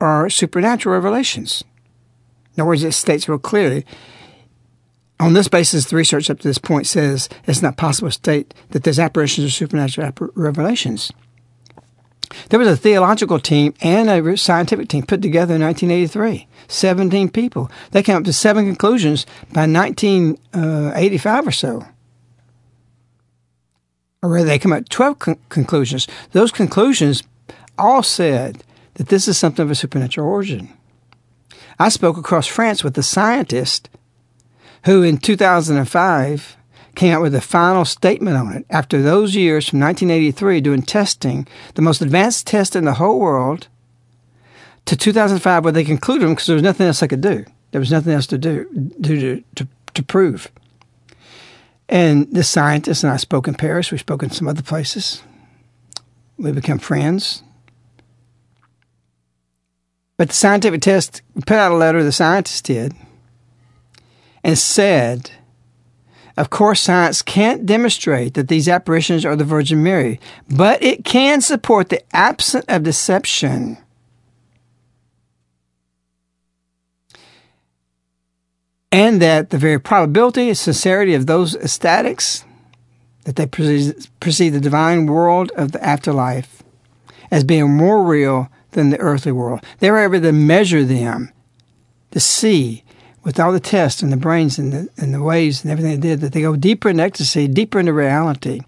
are 0.00 0.28
supernatural 0.28 0.94
revelations. 0.94 1.64
In 2.54 2.62
other 2.62 2.68
words, 2.68 2.84
it 2.84 2.92
states 2.92 3.28
real 3.28 3.38
clearly 3.38 3.84
on 5.20 5.32
this 5.32 5.48
basis, 5.48 5.86
the 5.86 5.96
research 5.96 6.28
up 6.28 6.40
to 6.40 6.48
this 6.48 6.58
point 6.58 6.86
says 6.86 7.28
it's 7.46 7.62
not 7.62 7.76
possible 7.76 8.08
to 8.08 8.12
state 8.12 8.52
that 8.70 8.82
these 8.82 8.98
apparitions 8.98 9.46
are 9.46 9.50
supernatural 9.50 10.12
revelations. 10.34 11.12
There 12.48 12.58
was 12.58 12.68
a 12.68 12.76
theological 12.76 13.38
team 13.38 13.74
and 13.80 14.10
a 14.10 14.36
scientific 14.36 14.88
team 14.88 15.06
put 15.06 15.22
together 15.22 15.54
in 15.54 15.62
1983. 15.62 16.48
17 16.66 17.28
people. 17.28 17.70
They 17.92 18.02
came 18.02 18.16
up 18.16 18.24
to 18.24 18.32
seven 18.32 18.66
conclusions 18.66 19.24
by 19.52 19.66
1985 19.66 21.44
uh, 21.44 21.48
or 21.48 21.52
so. 21.52 21.86
Or 24.22 24.30
rather, 24.30 24.46
they 24.46 24.58
come 24.58 24.72
up 24.72 24.80
with 24.80 24.88
12 24.88 25.18
con- 25.18 25.38
conclusions. 25.48 26.08
Those 26.32 26.50
conclusions 26.50 27.22
all 27.78 28.02
said 28.02 28.64
that 28.94 29.08
this 29.08 29.28
is 29.28 29.36
something 29.36 29.62
of 29.62 29.70
a 29.70 29.74
supernatural 29.74 30.28
origin. 30.28 30.72
I 31.78 31.88
spoke 31.88 32.16
across 32.16 32.46
France 32.46 32.82
with 32.82 32.96
a 32.96 33.02
scientist 33.02 33.90
who 34.84 35.02
in 35.02 35.18
2005 35.18 36.56
came 36.94 37.12
out 37.12 37.22
with 37.22 37.34
a 37.34 37.40
final 37.40 37.84
statement 37.84 38.36
on 38.36 38.52
it 38.52 38.66
after 38.70 39.02
those 39.02 39.34
years 39.34 39.68
from 39.68 39.80
1983 39.80 40.60
doing 40.60 40.82
testing, 40.82 41.46
the 41.74 41.82
most 41.82 42.00
advanced 42.00 42.46
test 42.46 42.76
in 42.76 42.84
the 42.84 42.94
whole 42.94 43.18
world, 43.18 43.68
to 44.86 44.96
2005 44.96 45.64
where 45.64 45.72
they 45.72 45.84
concluded 45.84 46.24
them 46.24 46.34
because 46.34 46.46
there 46.46 46.54
was 46.54 46.62
nothing 46.62 46.86
else 46.86 47.00
they 47.00 47.08
could 47.08 47.20
do. 47.20 47.44
There 47.72 47.80
was 47.80 47.90
nothing 47.90 48.12
else 48.12 48.26
to 48.28 48.38
do, 48.38 48.92
to, 49.02 49.42
to, 49.56 49.68
to 49.94 50.02
prove. 50.02 50.50
And 51.88 52.32
the 52.32 52.44
scientist 52.44 53.02
and 53.02 53.12
I 53.12 53.16
spoke 53.16 53.48
in 53.48 53.54
Paris. 53.54 53.90
We 53.90 53.98
spoke 53.98 54.22
in 54.22 54.30
some 54.30 54.48
other 54.48 54.62
places. 54.62 55.22
We 56.36 56.52
become 56.52 56.78
friends. 56.78 57.42
But 60.16 60.28
the 60.28 60.34
scientific 60.34 60.82
test 60.82 61.22
put 61.46 61.56
out 61.56 61.72
a 61.72 61.76
letter, 61.76 62.02
the 62.04 62.12
scientist 62.12 62.64
did, 62.64 62.94
and 64.44 64.58
said, 64.58 65.30
of 66.36 66.50
course, 66.50 66.80
science 66.80 67.22
can't 67.22 67.64
demonstrate 67.64 68.34
that 68.34 68.48
these 68.48 68.68
apparitions 68.68 69.24
are 69.24 69.36
the 69.36 69.44
Virgin 69.44 69.82
Mary, 69.82 70.20
but 70.48 70.82
it 70.82 71.04
can 71.04 71.40
support 71.40 71.88
the 71.88 72.02
absence 72.14 72.64
of 72.68 72.82
deception. 72.82 73.78
And 78.92 79.20
that 79.22 79.50
the 79.50 79.58
very 79.58 79.80
probability 79.80 80.48
and 80.48 80.58
sincerity 80.58 81.14
of 81.14 81.26
those 81.26 81.56
ecstatics, 81.56 82.44
that 83.24 83.36
they 83.36 83.46
perceive 83.46 84.52
the 84.52 84.60
divine 84.60 85.06
world 85.06 85.50
of 85.56 85.72
the 85.72 85.82
afterlife 85.82 86.62
as 87.30 87.42
being 87.42 87.72
more 87.72 88.04
real 88.04 88.50
than 88.72 88.90
the 88.90 89.00
earthly 89.00 89.32
world. 89.32 89.64
They 89.78 89.90
were 89.90 89.98
able 89.98 90.20
to 90.20 90.32
measure 90.32 90.84
them, 90.84 91.32
to 92.10 92.20
see 92.20 92.83
with 93.24 93.40
all 93.40 93.52
the 93.52 93.60
tests 93.60 94.02
and 94.02 94.12
the 94.12 94.16
brains 94.16 94.58
and 94.58 94.72
the, 94.72 94.88
and 94.98 95.12
the 95.12 95.22
waves 95.22 95.64
and 95.64 95.72
everything 95.72 95.98
they 95.98 96.08
did, 96.08 96.20
that 96.20 96.32
they 96.32 96.42
go 96.42 96.56
deeper 96.56 96.90
in 96.90 97.00
ecstasy, 97.00 97.48
deeper 97.48 97.80
into 97.80 97.92
reality. 97.92 98.60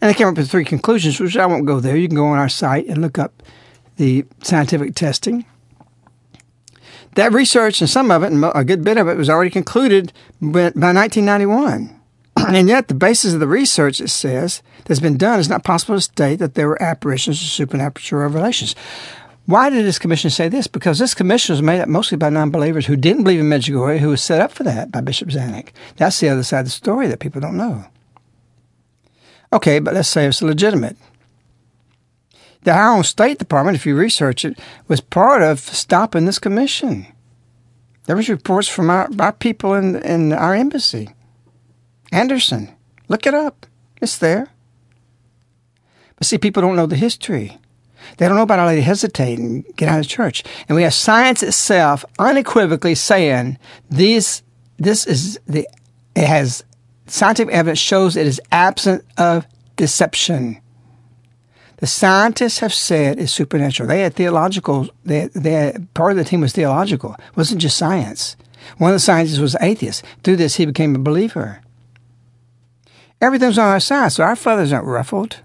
And 0.00 0.08
they 0.08 0.14
came 0.14 0.28
up 0.28 0.36
with 0.36 0.50
three 0.50 0.64
conclusions, 0.64 1.20
which 1.20 1.36
I 1.36 1.46
won't 1.46 1.66
go 1.66 1.80
there. 1.80 1.96
You 1.96 2.08
can 2.08 2.16
go 2.16 2.26
on 2.26 2.38
our 2.38 2.48
site 2.48 2.86
and 2.86 3.02
look 3.02 3.18
up 3.18 3.42
the 3.96 4.24
scientific 4.42 4.94
testing. 4.94 5.44
That 7.16 7.32
research, 7.32 7.80
and 7.80 7.90
some 7.90 8.10
of 8.10 8.22
it, 8.22 8.32
and 8.32 8.44
a 8.54 8.64
good 8.64 8.84
bit 8.84 8.96
of 8.96 9.08
it, 9.08 9.16
was 9.16 9.28
already 9.28 9.50
concluded 9.50 10.12
by 10.40 10.70
1991. 10.70 12.00
and 12.36 12.68
yet, 12.68 12.88
the 12.88 12.94
basis 12.94 13.34
of 13.34 13.40
the 13.40 13.48
research, 13.48 14.00
it 14.00 14.08
says, 14.08 14.62
that's 14.84 15.00
been 15.00 15.18
done, 15.18 15.40
is 15.40 15.48
not 15.48 15.64
possible 15.64 15.96
to 15.96 16.00
state 16.00 16.36
that 16.36 16.54
there 16.54 16.68
were 16.68 16.80
apparitions 16.80 17.42
or 17.42 17.46
supernatural 17.46 18.22
revelations. 18.22 18.76
Why 19.46 19.68
did 19.68 19.84
this 19.84 19.98
commission 19.98 20.30
say 20.30 20.48
this? 20.48 20.66
Because 20.66 20.98
this 20.98 21.14
commission 21.14 21.54
was 21.54 21.62
made 21.62 21.80
up 21.80 21.88
mostly 21.88 22.16
by 22.16 22.30
non-believers 22.30 22.86
who 22.86 22.96
didn't 22.96 23.24
believe 23.24 23.40
in 23.40 23.48
Medjugorje, 23.48 23.98
who 23.98 24.10
was 24.10 24.22
set 24.22 24.40
up 24.40 24.52
for 24.52 24.62
that 24.62 24.92
by 24.92 25.00
Bishop 25.00 25.28
Zanic. 25.28 25.70
That's 25.96 26.20
the 26.20 26.28
other 26.28 26.44
side 26.44 26.60
of 26.60 26.66
the 26.66 26.70
story 26.70 27.08
that 27.08 27.18
people 27.18 27.40
don't 27.40 27.56
know. 27.56 27.86
Okay, 29.52 29.80
but 29.80 29.94
let's 29.94 30.08
say 30.08 30.26
it's 30.26 30.42
legitimate. 30.42 30.96
The 32.62 32.72
our 32.72 32.94
own 32.94 33.04
State 33.04 33.38
Department, 33.38 33.76
if 33.76 33.86
you 33.86 33.96
research 33.96 34.44
it, 34.44 34.58
was 34.86 35.00
part 35.00 35.42
of 35.42 35.58
stopping 35.58 36.26
this 36.26 36.38
commission. 36.38 37.06
There 38.04 38.16
was 38.16 38.28
reports 38.28 38.68
from 38.68 38.90
our, 38.90 39.08
our 39.18 39.32
people 39.32 39.74
in, 39.74 39.96
in 39.96 40.32
our 40.32 40.54
embassy. 40.54 41.10
Anderson, 42.12 42.74
look 43.08 43.26
it 43.26 43.34
up. 43.34 43.66
It's 44.00 44.18
there. 44.18 44.48
But 46.16 46.26
see, 46.26 46.38
people 46.38 46.60
don't 46.60 46.76
know 46.76 46.86
the 46.86 46.96
history. 46.96 47.58
They 48.16 48.26
don't 48.26 48.36
know 48.36 48.42
about 48.42 48.58
how 48.58 48.66
they 48.66 48.80
hesitate 48.80 49.38
and 49.38 49.64
get 49.76 49.88
out 49.88 50.00
of 50.00 50.08
church. 50.08 50.42
And 50.68 50.76
we 50.76 50.82
have 50.82 50.94
science 50.94 51.42
itself 51.42 52.04
unequivocally 52.18 52.94
saying 52.94 53.58
these, 53.90 54.42
this 54.78 55.06
is 55.06 55.38
the, 55.46 55.68
it 56.14 56.26
has 56.26 56.64
scientific 57.06 57.54
evidence 57.54 57.78
shows 57.78 58.16
it 58.16 58.26
is 58.26 58.40
absent 58.52 59.04
of 59.16 59.46
deception. 59.76 60.60
The 61.78 61.86
scientists 61.86 62.58
have 62.58 62.74
said 62.74 63.18
it's 63.18 63.32
supernatural. 63.32 63.88
They 63.88 64.02
had 64.02 64.14
theological, 64.14 64.88
they, 65.04 65.28
they 65.34 65.52
had, 65.52 65.94
part 65.94 66.12
of 66.12 66.18
the 66.18 66.24
team 66.24 66.42
was 66.42 66.52
theological. 66.52 67.14
It 67.14 67.36
wasn't 67.36 67.62
just 67.62 67.78
science. 67.78 68.36
One 68.76 68.90
of 68.90 68.94
the 68.94 69.00
scientists 69.00 69.38
was 69.38 69.56
atheist. 69.60 70.04
Through 70.22 70.36
this, 70.36 70.56
he 70.56 70.66
became 70.66 70.94
a 70.94 70.98
believer. 70.98 71.62
Everything's 73.20 73.58
on 73.58 73.68
our 73.68 73.80
side, 73.80 74.12
so 74.12 74.24
our 74.24 74.36
feathers 74.36 74.72
aren't 74.72 74.86
ruffled. 74.86 75.40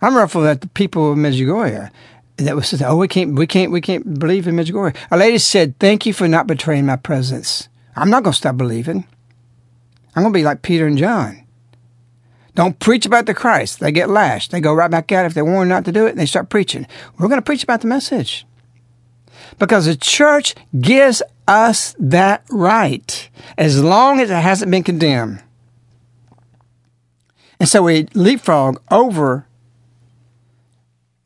I'm 0.00 0.16
ruffled 0.16 0.46
at 0.46 0.60
the 0.60 0.68
people 0.68 1.12
of 1.12 1.18
Medjugorje 1.18 1.90
that 2.36 2.56
was 2.56 2.68
said, 2.68 2.82
"Oh, 2.82 2.96
we 2.96 3.08
can't, 3.08 3.34
we 3.34 3.46
can't, 3.46 3.72
we 3.72 3.80
can't 3.80 4.18
believe 4.18 4.46
in 4.46 4.56
Medjugorje." 4.56 4.96
A 5.10 5.16
lady 5.16 5.38
said, 5.38 5.78
"Thank 5.78 6.06
you 6.06 6.12
for 6.12 6.28
not 6.28 6.46
betraying 6.46 6.86
my 6.86 6.96
presence. 6.96 7.68
I'm 7.96 8.10
not 8.10 8.22
going 8.22 8.32
to 8.32 8.38
stop 8.38 8.56
believing. 8.56 9.06
I'm 10.14 10.22
going 10.22 10.32
to 10.32 10.38
be 10.38 10.44
like 10.44 10.62
Peter 10.62 10.86
and 10.86 10.98
John. 10.98 11.44
Don't 12.54 12.78
preach 12.78 13.06
about 13.06 13.26
the 13.26 13.34
Christ. 13.34 13.80
They 13.80 13.92
get 13.92 14.08
lashed. 14.10 14.50
They 14.50 14.60
go 14.60 14.74
right 14.74 14.90
back 14.90 15.12
out 15.12 15.26
if 15.26 15.34
they 15.34 15.42
warn 15.42 15.68
not 15.68 15.84
to 15.84 15.92
do 15.92 16.06
it. 16.06 16.10
and 16.10 16.18
They 16.18 16.26
start 16.26 16.48
preaching. 16.48 16.86
We're 17.16 17.28
going 17.28 17.38
to 17.38 17.44
preach 17.44 17.62
about 17.62 17.82
the 17.82 17.86
message 17.86 18.46
because 19.58 19.86
the 19.86 19.96
church 19.96 20.54
gives 20.80 21.22
us 21.46 21.94
that 21.98 22.44
right 22.50 23.30
as 23.56 23.82
long 23.82 24.20
as 24.20 24.30
it 24.30 24.34
hasn't 24.34 24.70
been 24.70 24.84
condemned." 24.84 25.42
And 27.58 27.68
so 27.68 27.82
we 27.82 28.06
leapfrog 28.14 28.80
over 28.92 29.47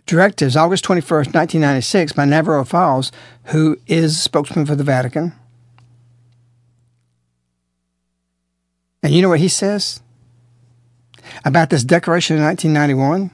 directives 0.06 0.56
August 0.56 0.84
21st, 0.84 1.34
1996, 1.34 2.12
by 2.12 2.24
Navarro-Valls, 2.24 3.12
who 3.44 3.78
is 3.86 4.20
spokesman 4.20 4.66
for 4.66 4.74
the 4.74 4.84
Vatican. 4.84 5.32
And 9.02 9.12
you 9.12 9.22
know 9.22 9.28
what 9.28 9.40
he 9.40 9.48
says 9.48 10.00
about 11.44 11.70
this 11.70 11.84
declaration 11.84 12.36
in 12.36 12.42
1991? 12.42 13.30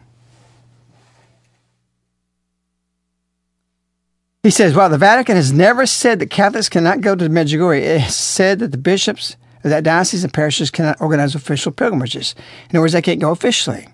He 4.43 4.51
says, 4.51 4.75
while 4.75 4.89
the 4.89 4.97
Vatican 4.97 5.37
has 5.37 5.53
never 5.53 5.85
said 5.85 6.21
that 6.21 6.31
Catholics 6.31 6.69
cannot 6.69 7.01
go 7.01 7.15
to 7.15 7.29
Medjugorje, 7.29 7.81
it 7.81 8.01
has 8.01 8.17
said 8.17 8.61
that 8.61 8.71
the 8.71 8.79
bishops 8.79 9.37
of 9.65 9.71
that 9.71 9.85
diocese 9.85 10.25
and 10.25 10.33
parishes 10.33 10.71
cannot 10.71 11.01
organize 11.01 11.35
official 11.35 11.73
pilgrimages. 11.73 12.35
In 12.71 12.77
other 12.77 12.81
words, 12.81 12.93
they 12.93 13.03
can't 13.03 13.21
go 13.21 13.31
officially. 13.31 13.89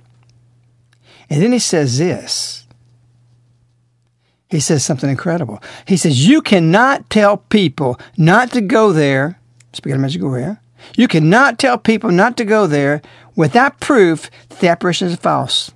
And 1.31 1.43
then 1.43 1.53
he 1.53 1.59
says 1.59 1.99
this 1.99 2.64
he 4.55 4.61
says 4.61 4.85
something 4.85 5.11
incredible. 5.11 5.61
He 5.85 5.97
says, 5.97 6.29
You 6.29 6.41
cannot 6.41 7.11
tell 7.11 7.39
people 7.39 7.99
not 8.17 8.53
to 8.53 8.61
go 8.61 8.93
there. 8.93 9.41
Speaking 9.73 10.05
of 10.05 10.09
Medjugorje, 10.09 10.61
you 10.97 11.09
cannot 11.09 11.59
tell 11.59 11.77
people 11.77 12.13
not 12.13 12.37
to 12.37 12.45
go 12.45 12.69
there 12.69 13.03
without 13.35 13.81
proof 13.81 14.31
that 14.49 14.61
the 14.61 14.69
apparitions 14.69 15.15
are 15.15 15.17
false. 15.17 15.73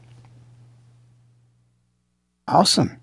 Awesome. 2.47 3.01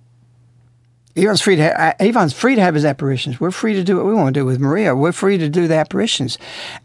Ivan's 1.14 1.42
free, 1.42 1.58
to 1.58 1.96
Ivan's 2.00 2.34
uh, 2.34 2.38
free 2.38 2.56
to 2.56 2.62
have 2.62 2.76
his 2.76 2.86
apparitions. 2.86 3.42
We're 3.42 3.52
free 3.52 3.74
to 3.74 3.84
do 3.84 3.98
what 3.98 4.06
we 4.06 4.14
want 4.14 4.34
to 4.34 4.40
do 4.40 4.46
with 4.46 4.62
Maria. 4.62 4.96
We're 4.96 5.12
free 5.12 5.38
to 5.38 5.50
do 5.50 5.68
the 5.68 5.76
apparitions 5.76 6.38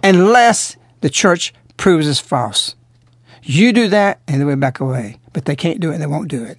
unless 0.02 0.76
the 1.00 1.10
church 1.10 1.54
proves 1.76 2.08
it's 2.08 2.18
false. 2.18 2.74
You 3.44 3.72
do 3.72 3.86
that, 3.86 4.20
and 4.26 4.40
they 4.40 4.44
will 4.44 4.56
back 4.56 4.80
away. 4.80 5.18
But 5.32 5.44
they 5.44 5.54
can't 5.54 5.78
do 5.78 5.90
it, 5.90 5.94
and 5.94 6.02
they 6.02 6.08
won't 6.08 6.28
do 6.28 6.42
it. 6.42 6.58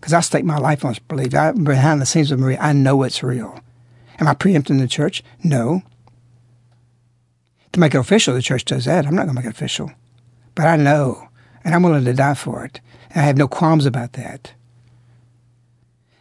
Because 0.00 0.12
I 0.12 0.20
stake 0.20 0.44
my 0.44 0.58
life 0.58 0.84
on 0.84 0.92
this 0.92 0.98
belief. 0.98 1.34
I, 1.34 1.52
behind 1.52 2.00
the 2.00 2.06
scenes 2.06 2.30
with 2.30 2.40
Maria, 2.40 2.58
I 2.60 2.72
know 2.72 3.02
it's 3.02 3.22
real. 3.22 3.60
Am 4.18 4.28
I 4.28 4.34
preempting 4.34 4.78
the 4.78 4.88
church? 4.88 5.22
No. 5.42 5.82
To 7.72 7.80
make 7.80 7.94
it 7.94 7.98
official, 7.98 8.34
the 8.34 8.42
church 8.42 8.64
does 8.64 8.84
that. 8.84 9.06
I'm 9.06 9.14
not 9.14 9.24
going 9.24 9.36
to 9.36 9.42
make 9.42 9.46
it 9.46 9.54
official. 9.54 9.90
But 10.54 10.66
I 10.66 10.76
know, 10.76 11.28
and 11.64 11.74
I'm 11.74 11.82
willing 11.82 12.04
to 12.04 12.12
die 12.14 12.34
for 12.34 12.64
it. 12.64 12.80
And 13.10 13.20
I 13.20 13.24
have 13.24 13.36
no 13.36 13.48
qualms 13.48 13.86
about 13.86 14.14
that. 14.14 14.52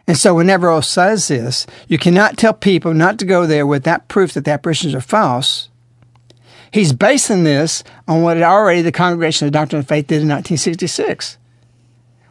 And 0.08 0.18
so 0.18 0.36
whenever 0.36 0.70
O 0.70 0.82
says 0.82 1.28
this, 1.28 1.66
you 1.88 1.98
cannot 1.98 2.38
tell 2.38 2.54
people 2.54 2.94
not 2.94 3.18
to 3.20 3.26
go 3.26 3.46
there 3.46 3.66
with 3.66 3.84
that 3.84 4.08
proof 4.08 4.34
that 4.34 4.46
the 4.46 4.52
apparitions 4.52 4.94
are 4.94 5.02
false. 5.02 5.70
He's 6.72 6.94
basing 6.94 7.44
this 7.44 7.84
on 8.08 8.22
what 8.22 8.42
already 8.42 8.82
the 8.82 8.92
Congregation 8.92 9.48
of 9.48 9.54
the 9.54 9.58
Doctrine 9.58 9.80
and 9.80 9.88
Faith 9.88 10.08
did 10.08 10.22
in 10.22 10.28
1966, 10.28 11.38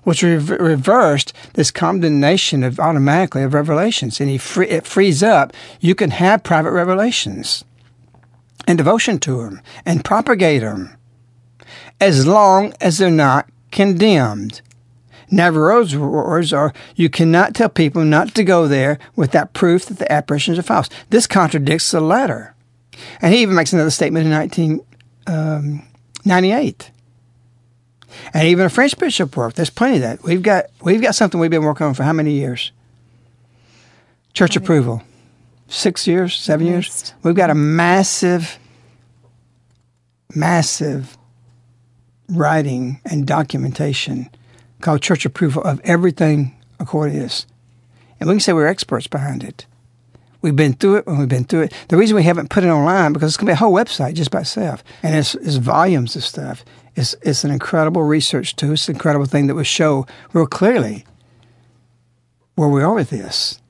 which 0.04 0.22
re- 0.22 0.36
reversed 0.36 1.32
this 1.54 1.70
condemnation 1.70 2.62
of 2.62 2.78
automatically 2.78 3.42
of 3.42 3.54
revelations, 3.54 4.20
and 4.20 4.30
he 4.30 4.38
free, 4.38 4.68
it 4.68 4.86
frees 4.86 5.22
up. 5.22 5.52
You 5.80 5.94
can 5.94 6.10
have 6.10 6.42
private 6.42 6.70
revelations 6.70 7.64
and 8.66 8.78
devotion 8.78 9.18
to 9.20 9.42
them 9.42 9.60
and 9.84 10.04
propagate 10.04 10.62
them, 10.62 10.96
as 12.00 12.26
long 12.26 12.72
as 12.80 12.98
they're 12.98 13.10
not 13.10 13.48
condemned. 13.70 14.60
Navarro's 15.30 15.96
words 15.96 16.52
are 16.52 16.72
you 16.94 17.08
cannot 17.08 17.54
tell 17.54 17.68
people 17.68 18.04
not 18.04 18.34
to 18.34 18.44
go 18.44 18.68
there 18.68 18.98
without 19.16 19.52
proof 19.52 19.86
that 19.86 19.98
the 19.98 20.12
apparitions 20.12 20.58
are 20.58 20.62
false. 20.62 20.88
This 21.10 21.26
contradicts 21.26 21.90
the 21.90 22.00
letter. 22.00 22.54
And 23.20 23.34
he 23.34 23.42
even 23.42 23.56
makes 23.56 23.72
another 23.72 23.90
statement 23.90 24.26
in 24.26 24.32
1998. 24.32 26.92
And 28.32 28.48
even 28.48 28.66
a 28.66 28.70
French 28.70 28.96
bishop 28.98 29.36
work. 29.36 29.54
There's 29.54 29.70
plenty 29.70 29.96
of 29.96 30.02
that. 30.02 30.22
We've 30.22 30.42
got 30.42 30.66
we've 30.82 31.02
got 31.02 31.14
something 31.14 31.40
we've 31.40 31.50
been 31.50 31.64
working 31.64 31.86
on 31.86 31.94
for 31.94 32.02
how 32.02 32.12
many 32.12 32.32
years? 32.32 32.72
Church 34.32 34.56
approval. 34.56 35.02
Six 35.68 36.06
years, 36.06 36.34
seven 36.34 36.66
years. 36.66 37.14
We've 37.22 37.34
got 37.34 37.50
a 37.50 37.54
massive, 37.54 38.58
massive 40.34 41.16
writing 42.28 43.00
and 43.04 43.26
documentation 43.26 44.28
called 44.80 45.02
church 45.02 45.24
approval 45.24 45.62
of 45.62 45.80
everything 45.84 46.56
according 46.78 47.14
to 47.16 47.22
this. 47.22 47.46
And 48.20 48.28
we 48.28 48.34
can 48.34 48.40
say 48.40 48.52
we're 48.52 48.66
experts 48.66 49.06
behind 49.06 49.42
it. 49.42 49.66
We've 50.42 50.54
been 50.54 50.74
through 50.74 50.96
it 50.96 51.06
and 51.06 51.18
we've 51.18 51.28
been 51.28 51.44
through 51.44 51.62
it. 51.62 51.72
The 51.88 51.96
reason 51.96 52.16
we 52.16 52.22
haven't 52.22 52.50
put 52.50 52.64
it 52.64 52.68
online 52.68 53.14
because 53.14 53.30
it's 53.30 53.36
going 53.38 53.46
to 53.46 53.50
be 53.50 53.54
a 53.54 53.56
whole 53.56 53.72
website 53.72 54.14
just 54.14 54.30
by 54.30 54.40
itself, 54.40 54.84
and 55.02 55.16
it's, 55.16 55.34
it's 55.36 55.56
volumes 55.56 56.16
of 56.16 56.24
stuff. 56.24 56.64
It's 56.96 57.14
it's 57.22 57.44
an 57.44 57.50
incredible 57.50 58.02
research 58.02 58.56
tool. 58.56 58.72
It's 58.72 58.88
an 58.88 58.94
incredible 58.94 59.26
thing 59.26 59.46
that 59.46 59.54
will 59.54 59.62
show 59.62 60.06
real 60.32 60.46
clearly 60.46 61.04
where 62.54 62.68
we 62.68 62.82
are 62.82 62.94
with 62.94 63.10
this, 63.10 63.60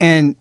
and 0.00 0.36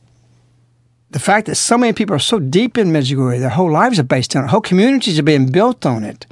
the 1.11 1.19
fact 1.19 1.45
that 1.45 1.55
so 1.55 1.77
many 1.77 1.93
people 1.93 2.15
are 2.15 2.19
so 2.19 2.39
deep 2.39 2.77
in 2.77 2.91
Medjugorje, 2.91 3.39
their 3.39 3.49
whole 3.49 3.71
lives 3.71 3.99
are 3.99 4.03
based 4.03 4.35
on 4.35 4.43
it. 4.43 4.49
Whole 4.49 4.61
communities 4.61 5.19
are 5.19 5.23
being 5.23 5.51
built 5.51 5.85
on 5.85 6.03
it 6.03 6.25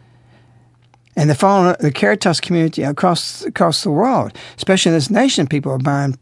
and 1.15 1.29
the 1.29 1.35
following 1.35 1.75
the 1.79 1.91
Caritas 1.91 2.39
community 2.39 2.83
across 2.83 3.43
across 3.45 3.83
the 3.83 3.91
world, 3.91 4.35
especially 4.57 4.89
in 4.89 4.95
this 4.95 5.09
nation, 5.09 5.47
people 5.47 5.71
are 5.71 5.77
buying. 5.77 6.17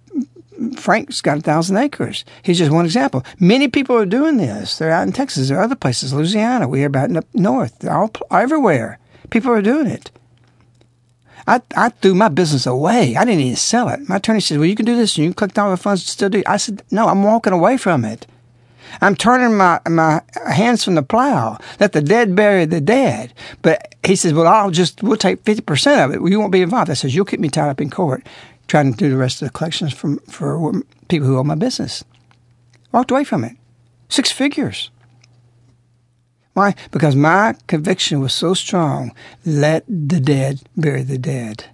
Frank's 0.77 1.21
got 1.21 1.37
a 1.37 1.41
thousand 1.41 1.77
acres. 1.77 2.25
He's 2.43 2.57
just 2.57 2.71
one 2.71 2.85
example. 2.85 3.25
Many 3.39 3.67
people 3.67 3.95
are 3.95 4.05
doing 4.05 4.37
this. 4.37 4.77
They're 4.77 4.91
out 4.91 5.07
in 5.07 5.13
Texas. 5.13 5.49
There 5.49 5.57
are 5.57 5.63
other 5.63 5.75
places, 5.75 6.13
Louisiana. 6.13 6.67
We 6.67 6.79
hear 6.79 6.87
about 6.87 7.11
it 7.11 7.17
up 7.17 7.25
north. 7.33 7.79
They're 7.79 7.95
all 7.95 8.11
everywhere. 8.31 8.99
People 9.29 9.51
are 9.51 9.61
doing 9.61 9.87
it. 9.87 10.11
I, 11.47 11.61
I 11.75 11.89
threw 11.89 12.13
my 12.13 12.29
business 12.29 12.65
away. 12.65 13.15
I 13.15 13.25
didn't 13.25 13.41
even 13.41 13.55
sell 13.55 13.89
it. 13.89 14.07
My 14.07 14.17
attorney 14.17 14.41
said, 14.41 14.59
"Well, 14.59 14.67
you 14.67 14.75
can 14.75 14.85
do 14.85 14.95
this, 14.95 15.17
and 15.17 15.23
you 15.23 15.29
can 15.31 15.35
collect 15.35 15.57
all 15.57 15.71
the 15.71 15.77
funds 15.77 16.05
to 16.05 16.11
still 16.11 16.29
do." 16.29 16.39
It. 16.39 16.49
I 16.49 16.57
said, 16.57 16.83
"No, 16.91 17.07
I'm 17.07 17.23
walking 17.23 17.53
away 17.53 17.77
from 17.77 18.05
it. 18.05 18.27
I'm 18.99 19.15
turning 19.15 19.55
my, 19.55 19.79
my 19.89 20.21
hands 20.47 20.83
from 20.83 20.95
the 20.95 21.03
plow. 21.03 21.57
Let 21.79 21.93
the 21.93 22.01
dead 22.01 22.35
bury 22.35 22.65
the 22.65 22.81
dead. 22.81 23.33
But 23.61 23.95
he 24.03 24.15
says, 24.15 24.33
well, 24.33 24.47
I'll 24.47 24.71
just, 24.71 25.01
we'll 25.01 25.17
take 25.17 25.43
50% 25.43 26.05
of 26.05 26.13
it. 26.13 26.21
Well, 26.21 26.31
you 26.31 26.39
won't 26.39 26.51
be 26.51 26.61
involved. 26.61 26.89
I 26.89 26.95
says, 26.95 27.15
you'll 27.15 27.25
keep 27.25 27.39
me 27.39 27.49
tied 27.49 27.69
up 27.69 27.79
in 27.79 27.89
court 27.89 28.25
trying 28.71 28.89
to 28.89 28.97
do 28.97 29.09
the 29.09 29.17
rest 29.17 29.41
of 29.41 29.49
the 29.49 29.51
collections 29.51 29.91
from, 29.91 30.17
for 30.19 30.71
people 31.09 31.27
who 31.27 31.37
own 31.37 31.47
my 31.47 31.55
business. 31.55 32.05
Walked 32.93 33.11
away 33.11 33.25
from 33.25 33.43
it. 33.43 33.57
Six 34.07 34.31
figures. 34.31 34.91
Why? 36.53 36.75
Because 36.89 37.13
my 37.13 37.55
conviction 37.67 38.21
was 38.21 38.33
so 38.33 38.53
strong. 38.53 39.13
Let 39.45 39.83
the 39.89 40.21
dead 40.21 40.61
bury 40.77 41.03
the 41.03 41.17
dead. 41.17 41.65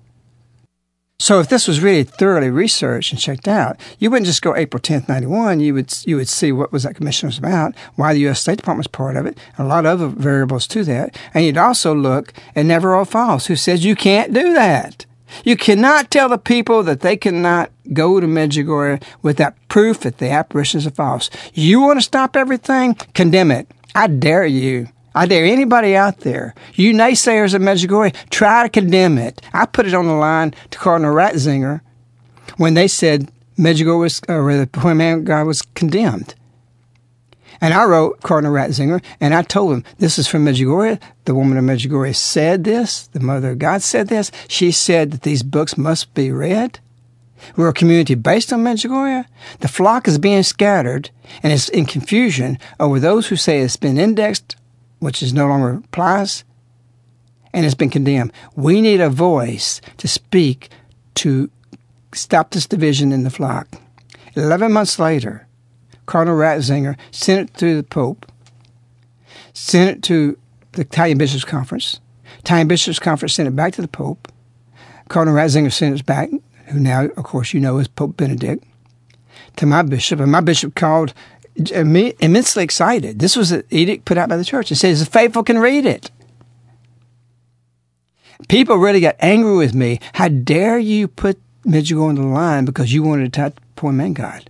So 1.19 1.39
if 1.39 1.49
this 1.49 1.67
was 1.67 1.81
really 1.81 2.03
thoroughly 2.03 2.49
researched 2.49 3.11
and 3.11 3.21
checked 3.21 3.47
out, 3.47 3.79
you 3.99 4.09
wouldn't 4.09 4.25
just 4.25 4.41
go 4.41 4.55
April 4.55 4.81
10th, 4.81 5.07
91. 5.07 5.59
You 5.59 5.75
would, 5.75 5.93
you 6.07 6.15
would 6.15 6.29
see 6.29 6.51
what 6.51 6.71
was 6.71 6.81
that 6.81 6.95
commission 6.95 7.27
was 7.27 7.37
about, 7.37 7.75
why 7.95 8.15
the 8.15 8.21
U.S. 8.21 8.41
State 8.41 8.57
Department 8.57 8.79
was 8.79 8.87
part 8.87 9.17
of 9.17 9.27
it, 9.27 9.37
and 9.55 9.67
a 9.67 9.69
lot 9.69 9.85
of 9.85 10.01
other 10.01 10.07
variables 10.07 10.65
to 10.69 10.83
that. 10.85 11.15
And 11.35 11.45
you'd 11.45 11.57
also 11.57 11.93
look 11.93 12.33
at 12.55 12.65
Navarro-Valls, 12.65 13.45
who 13.45 13.55
says 13.55 13.85
you 13.85 13.95
can't 13.95 14.33
do 14.33 14.53
that. 14.53 15.06
You 15.43 15.57
cannot 15.57 16.11
tell 16.11 16.29
the 16.29 16.37
people 16.37 16.83
that 16.83 17.01
they 17.01 17.17
cannot 17.17 17.71
go 17.93 18.19
to 18.19 18.27
Medjugorje 18.27 19.03
without 19.21 19.55
proof 19.67 20.01
that 20.01 20.17
the 20.17 20.29
apparitions 20.29 20.87
are 20.87 20.91
false. 20.91 21.29
You 21.53 21.81
want 21.81 21.99
to 21.99 22.03
stop 22.03 22.35
everything? 22.35 22.95
Condemn 23.13 23.51
it. 23.51 23.69
I 23.95 24.07
dare 24.07 24.45
you. 24.45 24.89
I 25.15 25.25
dare 25.25 25.45
anybody 25.45 25.95
out 25.95 26.19
there, 26.19 26.53
you 26.75 26.93
naysayers 26.93 27.55
of 27.55 27.61
Medjugorje, 27.63 28.15
try 28.29 28.61
to 28.61 28.69
condemn 28.69 29.17
it. 29.17 29.41
I 29.51 29.65
put 29.65 29.87
it 29.87 29.95
on 29.95 30.05
the 30.05 30.13
line 30.13 30.53
to 30.69 30.77
Cardinal 30.77 31.15
Ratzinger 31.15 31.81
when 32.57 32.75
they 32.75 32.87
said 32.87 33.31
Medjugorje 33.57 33.99
was, 33.99 34.21
or 34.29 34.55
the 34.55 34.67
Poimen 34.67 35.23
God 35.23 35.47
was 35.47 35.63
condemned. 35.63 36.35
And 37.61 37.73
I 37.73 37.85
wrote 37.85 38.21
Cardinal 38.21 38.53
Ratzinger, 38.53 39.03
and 39.19 39.33
I 39.33 39.41
told 39.41 39.73
him, 39.73 39.83
this 39.97 40.19
is 40.19 40.27
from 40.27 40.45
Medjugorje. 40.45 40.99
The 41.25 41.35
woman 41.35 41.57
of 41.57 41.63
Medjugorje 41.63 42.15
said 42.15 42.63
this. 42.63 43.07
The 43.07 43.19
Mother 43.19 43.51
of 43.51 43.59
God 43.59 43.81
said 43.81 44.07
this. 44.07 44.31
She 44.47 44.71
said 44.71 45.11
that 45.11 45.23
these 45.23 45.43
books 45.43 45.77
must 45.77 46.13
be 46.13 46.31
read. 46.31 46.79
We're 47.55 47.69
a 47.69 47.73
community 47.73 48.15
based 48.15 48.51
on 48.51 48.63
Medjugorje. 48.63 49.25
The 49.59 49.67
flock 49.67 50.07
is 50.07 50.17
being 50.17 50.43
scattered 50.43 51.09
and 51.43 51.53
is 51.53 51.69
in 51.69 51.85
confusion 51.85 52.59
over 52.79 52.99
those 52.99 53.27
who 53.27 53.35
say 53.35 53.59
it's 53.59 53.75
been 53.75 53.97
indexed 53.97 54.55
which 54.99 55.21
is 55.21 55.33
no 55.33 55.47
longer 55.47 55.81
applies 55.85 56.43
and 57.53 57.65
it's 57.65 57.75
been 57.75 57.89
condemned. 57.89 58.33
We 58.55 58.81
need 58.81 59.01
a 59.01 59.09
voice 59.09 59.81
to 59.97 60.07
speak 60.07 60.69
to 61.15 61.49
stop 62.13 62.51
this 62.51 62.67
division 62.67 63.11
in 63.11 63.23
the 63.23 63.29
flock. 63.29 63.67
Eleven 64.35 64.71
months 64.71 64.99
later, 64.99 65.46
Cardinal 66.07 66.39
Ratzinger 66.39 66.97
sent 67.11 67.49
it 67.49 67.57
to 67.57 67.75
the 67.75 67.83
Pope, 67.83 68.25
sent 69.53 69.97
it 69.97 70.03
to 70.03 70.37
the 70.71 70.81
Italian 70.81 71.19
Bishops' 71.19 71.45
Conference. 71.45 71.99
Italian 72.39 72.67
Bishops' 72.67 72.97
Conference 72.97 73.35
sent 73.35 73.47
it 73.47 73.55
back 73.55 73.73
to 73.73 73.81
the 73.81 73.87
Pope. 73.87 74.31
Cardinal 75.09 75.39
Ratzinger 75.39 75.71
sent 75.71 75.99
it 75.99 76.05
back, 76.05 76.29
who 76.67 76.79
now, 76.79 77.05
of 77.05 77.23
course, 77.23 77.53
you 77.53 77.59
know 77.59 77.77
is 77.77 77.87
Pope 77.87 78.17
Benedict, 78.17 78.63
to 79.57 79.65
my 79.65 79.83
bishop. 79.83 80.19
And 80.19 80.31
my 80.31 80.41
bishop 80.41 80.75
called 80.75 81.13
immensely 81.55 82.63
excited. 82.63 83.19
This 83.19 83.35
was 83.35 83.51
an 83.51 83.63
edict 83.69 84.05
put 84.05 84.17
out 84.17 84.29
by 84.29 84.37
the 84.37 84.45
church. 84.45 84.71
It 84.71 84.75
says 84.75 84.99
the 84.99 85.05
faithful 85.05 85.43
can 85.43 85.59
read 85.59 85.85
it. 85.85 86.11
People 88.47 88.77
really 88.77 88.99
got 88.99 89.15
angry 89.19 89.57
with 89.57 89.73
me. 89.73 89.99
How 90.13 90.29
dare 90.29 90.77
you 90.77 91.07
put 91.07 91.41
Medjugorje 91.65 92.09
on 92.09 92.15
the 92.15 92.21
line 92.21 92.65
because 92.65 92.93
you 92.93 93.03
wanted 93.03 93.33
to 93.33 93.53
poor 93.75 93.91
man 93.91 94.13
God? 94.13 94.49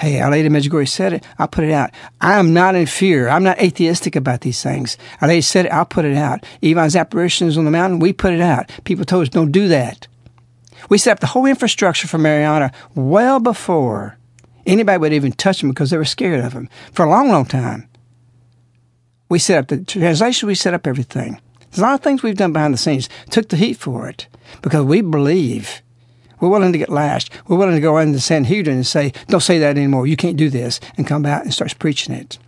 Hey, 0.00 0.18
Our 0.18 0.30
Lady 0.30 0.48
Medjugorje 0.48 0.88
said 0.88 1.12
it. 1.12 1.26
I'll 1.38 1.46
put 1.46 1.64
it 1.64 1.72
out. 1.72 1.90
I 2.22 2.38
am 2.38 2.54
not 2.54 2.74
in 2.74 2.86
fear. 2.86 3.28
I'm 3.28 3.42
not 3.42 3.60
atheistic 3.60 4.16
about 4.16 4.40
these 4.40 4.62
things. 4.62 4.96
Our 5.20 5.28
Lady 5.28 5.42
said 5.42 5.66
it. 5.66 5.72
I'll 5.72 5.84
put 5.84 6.06
it 6.06 6.16
out. 6.16 6.42
Ivan's 6.62 6.96
apparitions 6.96 7.58
on 7.58 7.66
the 7.66 7.70
mountain, 7.70 7.98
we 7.98 8.14
put 8.14 8.32
it 8.32 8.40
out. 8.40 8.70
People 8.84 9.04
told 9.04 9.24
us, 9.24 9.28
don't 9.28 9.52
do 9.52 9.68
that. 9.68 10.08
We 10.88 10.96
set 10.96 11.12
up 11.12 11.20
the 11.20 11.26
whole 11.26 11.44
infrastructure 11.44 12.08
for 12.08 12.16
Mirjana 12.16 12.72
well 12.94 13.40
before 13.40 14.16
anybody 14.64 14.96
would 14.96 15.12
even 15.12 15.32
touch 15.32 15.60
them 15.60 15.68
because 15.68 15.90
they 15.90 15.98
were 15.98 16.06
scared 16.06 16.42
of 16.42 16.54
them 16.54 16.70
for 16.92 17.04
a 17.04 17.10
long, 17.10 17.28
long 17.28 17.44
time. 17.44 17.86
We 19.28 19.38
set 19.38 19.58
up 19.58 19.68
the 19.68 19.84
translation, 19.84 20.46
we 20.46 20.54
set 20.54 20.72
up 20.72 20.86
everything. 20.86 21.38
There's 21.70 21.78
a 21.78 21.82
lot 21.82 21.94
of 21.94 22.00
things 22.00 22.22
we've 22.22 22.36
done 22.36 22.54
behind 22.54 22.72
the 22.72 22.78
scenes, 22.78 23.10
took 23.28 23.50
the 23.50 23.56
heat 23.56 23.74
for 23.76 24.08
it 24.08 24.28
because 24.62 24.84
we 24.84 25.02
believe. 25.02 25.82
We're 26.40 26.48
willing 26.48 26.72
to 26.72 26.78
get 26.78 26.88
lashed. 26.88 27.30
We're 27.46 27.58
willing 27.58 27.74
to 27.74 27.80
go 27.80 27.98
into 27.98 28.14
the 28.14 28.20
Sanhedrin 28.20 28.76
and 28.76 28.86
say, 28.86 29.12
don't 29.28 29.40
say 29.40 29.58
that 29.58 29.76
anymore. 29.76 30.06
You 30.06 30.16
can't 30.16 30.36
do 30.36 30.50
this. 30.50 30.80
And 30.96 31.06
come 31.06 31.22
back 31.22 31.44
and 31.44 31.52
starts 31.52 31.74
preaching 31.74 32.14
it. 32.14 32.38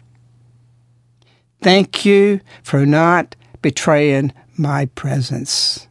Thank 1.61 2.05
you 2.05 2.41
for 2.63 2.85
not 2.85 3.37
betraying 3.61 4.33
my 4.57 4.87
presence. 4.87 5.87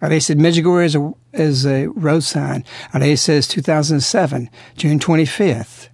Are 0.00 0.08
they 0.08 0.20
said 0.20 0.38
Medjugorje 0.38 0.84
is 0.84 0.94
a 0.94 1.12
as 1.32 1.66
a 1.66 1.86
road 1.88 2.22
sign. 2.24 2.64
Today 2.92 3.16
says 3.16 3.48
2007, 3.48 4.50
June 4.76 4.98
25th. 4.98 5.88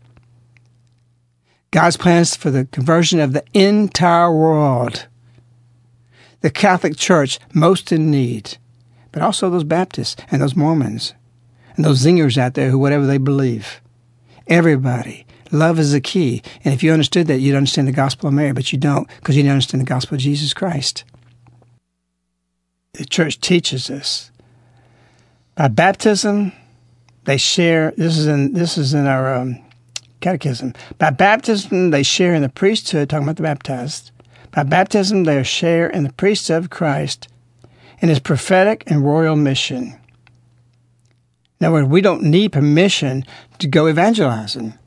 God's 1.71 1.97
plans 1.97 2.37
for 2.37 2.51
the 2.51 2.67
conversion 2.67 3.21
of 3.21 3.33
the 3.33 3.45
entire 3.53 4.33
world. 4.33 5.07
the 6.41 6.51
Catholic 6.51 6.95
Church 6.97 7.39
most 7.55 7.91
in 7.91 8.11
need, 8.11 8.59
but 9.13 9.23
also 9.23 9.49
those 9.49 9.65
Baptists 9.65 10.23
and 10.31 10.43
those 10.43 10.55
Mormons 10.55 11.15
and 11.77 11.85
those 11.85 12.05
zingers 12.05 12.39
out 12.39 12.55
there 12.55 12.71
who 12.71 12.79
whatever 12.79 13.07
they 13.07 13.19
believe. 13.19 13.81
Everybody. 14.47 15.27
Love 15.51 15.79
is 15.79 15.93
the 15.93 16.01
key. 16.01 16.43
And 16.65 16.75
if 16.75 16.83
you 16.83 16.93
understood 16.93 17.27
that, 17.29 17.39
you'd 17.39 17.57
understand 17.57 17.87
the 17.87 17.93
gospel 17.93 18.29
of 18.29 18.35
Mary, 18.35 18.53
but 18.53 18.73
you 18.73 18.79
don't 18.79 19.09
because 19.17 19.37
you 19.37 19.43
don't 19.43 19.53
understand 19.53 19.81
the 19.81 19.87
gospel 19.87 20.17
of 20.17 20.21
Jesus 20.21 20.53
Christ. 20.53 21.05
The 22.95 23.05
church 23.05 23.41
teaches 23.41 23.87
this. 23.87 24.31
By 25.55 25.69
baptism, 25.69 26.53
they 27.25 27.37
share 27.37 27.93
this 27.97 28.19
is 28.19 28.27
in 28.27 28.53
this 28.53 28.77
is 28.77 28.95
in 28.95 29.07
our 29.07 29.35
um, 29.35 29.61
catechism. 30.21 30.75
By 30.99 31.11
baptism, 31.11 31.91
they 31.91 32.03
share 32.03 32.35
in 32.35 32.43
the 32.43 32.49
priesthood, 32.49 33.09
talking 33.09 33.25
about 33.25 33.37
the 33.37 33.43
baptized. 33.43 34.11
By 34.51 34.63
baptism, 34.63 35.25
they 35.25 35.43
share 35.43 35.89
in 35.89 36.05
the 36.05 36.13
priesthood 36.13 36.65
of 36.65 36.71
Christ 36.71 37.29
in 38.01 38.09
his 38.09 38.21
prophetic 38.21 38.85
and 38.87 39.05
royal 39.05 39.37
mission. 39.37 39.99
In 41.61 41.67
other 41.67 41.75
words, 41.75 41.89
we 41.89 42.01
don't 42.01 42.23
need 42.23 42.53
permission 42.53 43.25
to 43.59 43.67
go 43.67 43.89
evangelizing. 43.89 44.79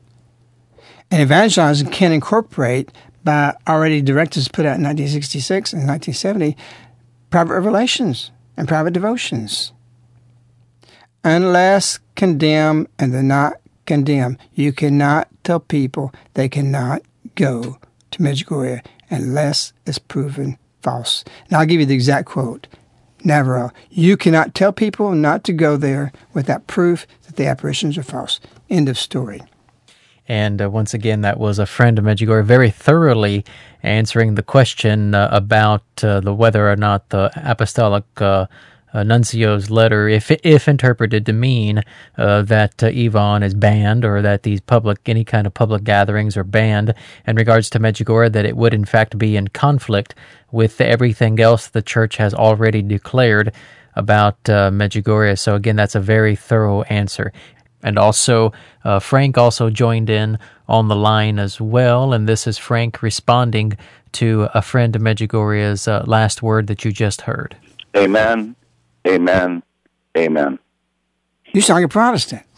And 1.10 1.22
evangelizing 1.22 1.90
can 1.90 2.12
incorporate, 2.12 2.92
by 3.24 3.56
already 3.68 4.02
directives 4.02 4.48
put 4.48 4.66
out 4.66 4.78
in 4.78 4.84
1966 4.84 5.74
and 5.74 5.88
1970, 5.88 6.58
private 7.30 7.54
revelations 7.54 8.32
and 8.56 8.68
private 8.68 8.94
devotions. 8.94 9.72
Unless 11.24 12.00
condemn 12.16 12.88
and 13.00 13.14
they're 13.14 13.24
not 13.24 13.56
condemned, 13.86 14.38
you 14.54 14.72
cannot 14.72 15.28
tell 15.44 15.60
people 15.60 16.14
they 16.36 16.50
cannot 16.50 17.02
go 17.36 17.78
to 18.12 18.20
Medjugorje 18.20 18.86
unless 19.10 19.74
it's 19.86 20.00
proven 20.00 20.58
false. 20.82 21.24
And 21.48 21.58
I'll 21.58 21.66
give 21.66 21.80
you 21.80 21.86
the 21.86 21.96
exact 21.96 22.28
quote. 22.28 22.68
Navarro, 23.24 23.72
you 23.90 24.18
cannot 24.18 24.54
tell 24.54 24.72
people 24.72 25.12
not 25.12 25.44
to 25.46 25.54
go 25.54 25.78
there 25.78 26.12
without 26.34 26.68
proof 26.68 27.08
that 27.24 27.36
the 27.36 27.48
apparitions 27.48 27.98
are 27.98 28.04
false. 28.04 28.40
End 28.70 28.90
of 28.90 28.98
story. 28.98 29.42
And 30.28 30.62
uh, 30.62 30.70
once 30.70 30.94
again, 30.94 31.22
that 31.22 31.40
was 31.40 31.58
a 31.58 31.66
friend 31.66 31.98
of 31.98 32.06
Medjugorje 32.06 32.44
very 32.44 32.70
thoroughly 32.70 33.46
answering 33.82 34.36
the 34.36 34.44
question 34.44 35.16
uh, 35.16 35.30
about 35.32 35.84
uh, 36.04 36.20
the 36.20 36.34
whether 36.34 36.70
or 36.70 36.76
not 36.76 37.10
the 37.10 37.32
apostolic 37.36 38.04
uh, 38.98 39.04
nuncio's 39.04 39.70
letter, 39.70 40.08
if 40.08 40.32
if 40.32 40.68
interpreted 40.68 41.24
to 41.28 41.34
mean 41.34 41.84
uh, 42.18 42.42
that 42.42 42.82
uh, 42.82 42.88
Ivan 42.88 43.44
is 43.44 43.54
banned 43.54 44.04
or 44.04 44.24
that 44.24 44.42
these 44.42 44.60
public 44.60 45.08
any 45.08 45.24
kind 45.24 45.46
of 45.46 45.54
public 45.54 45.84
gatherings 45.84 46.36
are 46.36 46.44
banned 46.44 46.96
in 47.28 47.36
regards 47.36 47.70
to 47.72 47.80
Medjugorje, 47.80 48.32
that 48.32 48.46
it 48.46 48.58
would 48.58 48.74
in 48.74 48.86
fact 48.86 49.20
be 49.20 49.38
in 49.38 49.50
conflict 49.50 50.16
with 50.52 50.82
everything 50.82 51.40
else 51.40 51.68
the 51.68 51.84
church 51.84 52.18
has 52.18 52.34
already 52.34 52.82
declared 52.82 53.54
about 53.96 54.38
uh, 54.50 54.72
Medjugorje. 54.72 55.38
So 55.38 55.54
again, 55.54 55.76
that's 55.76 55.96
a 55.96 56.00
very 56.00 56.36
thorough 56.36 56.82
answer. 56.84 57.32
And 57.84 58.00
also, 58.00 58.52
uh, 58.84 58.98
Frank 59.00 59.38
also 59.38 59.70
joined 59.70 60.10
in 60.10 60.40
on 60.68 60.88
the 60.88 60.96
line 60.96 61.38
as 61.38 61.62
well, 61.62 62.14
and 62.14 62.28
this 62.28 62.48
is 62.48 62.58
Frank 62.58 63.04
responding 63.04 63.78
to 64.14 64.48
a 64.56 64.64
friend 64.64 64.96
of 64.96 65.04
Medjugorje's 65.04 65.88
uh, 65.88 66.04
last 66.08 66.42
word 66.42 66.66
that 66.68 66.84
you 66.84 66.92
just 66.92 67.22
heard. 67.22 67.56
Amen. 67.96 68.57
Amen. 69.08 69.64
Amen. 70.18 70.60
You 71.54 71.62
sound 71.62 71.78
like 71.78 71.86
a 71.86 71.90
Protestant. 71.90 72.44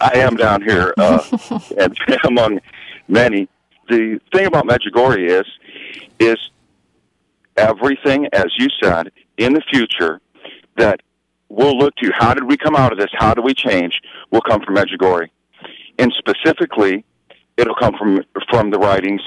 I 0.00 0.18
am 0.18 0.36
down 0.36 0.62
here, 0.62 0.94
uh, 0.96 1.22
and 1.78 1.96
among 2.24 2.60
many. 3.06 3.48
The 3.88 4.18
thing 4.32 4.46
about 4.46 4.64
Medjugorje 4.66 5.28
is, 5.28 5.46
is 6.18 6.38
everything, 7.56 8.28
as 8.32 8.46
you 8.58 8.68
said, 8.82 9.12
in 9.36 9.52
the 9.52 9.60
future 9.70 10.20
that 10.76 11.00
we'll 11.48 11.76
look 11.76 11.94
to. 11.96 12.10
How 12.16 12.32
did 12.32 12.44
we 12.44 12.56
come 12.56 12.74
out 12.74 12.92
of 12.92 12.98
this? 12.98 13.10
How 13.12 13.34
do 13.34 13.42
we 13.42 13.52
change? 13.54 14.00
Will 14.30 14.40
come 14.40 14.62
from 14.62 14.74
Medjugorje, 14.76 15.28
and 15.98 16.12
specifically, 16.14 17.04
it'll 17.56 17.76
come 17.76 17.94
from 17.98 18.24
from 18.50 18.70
the 18.70 18.78
writings 18.78 19.20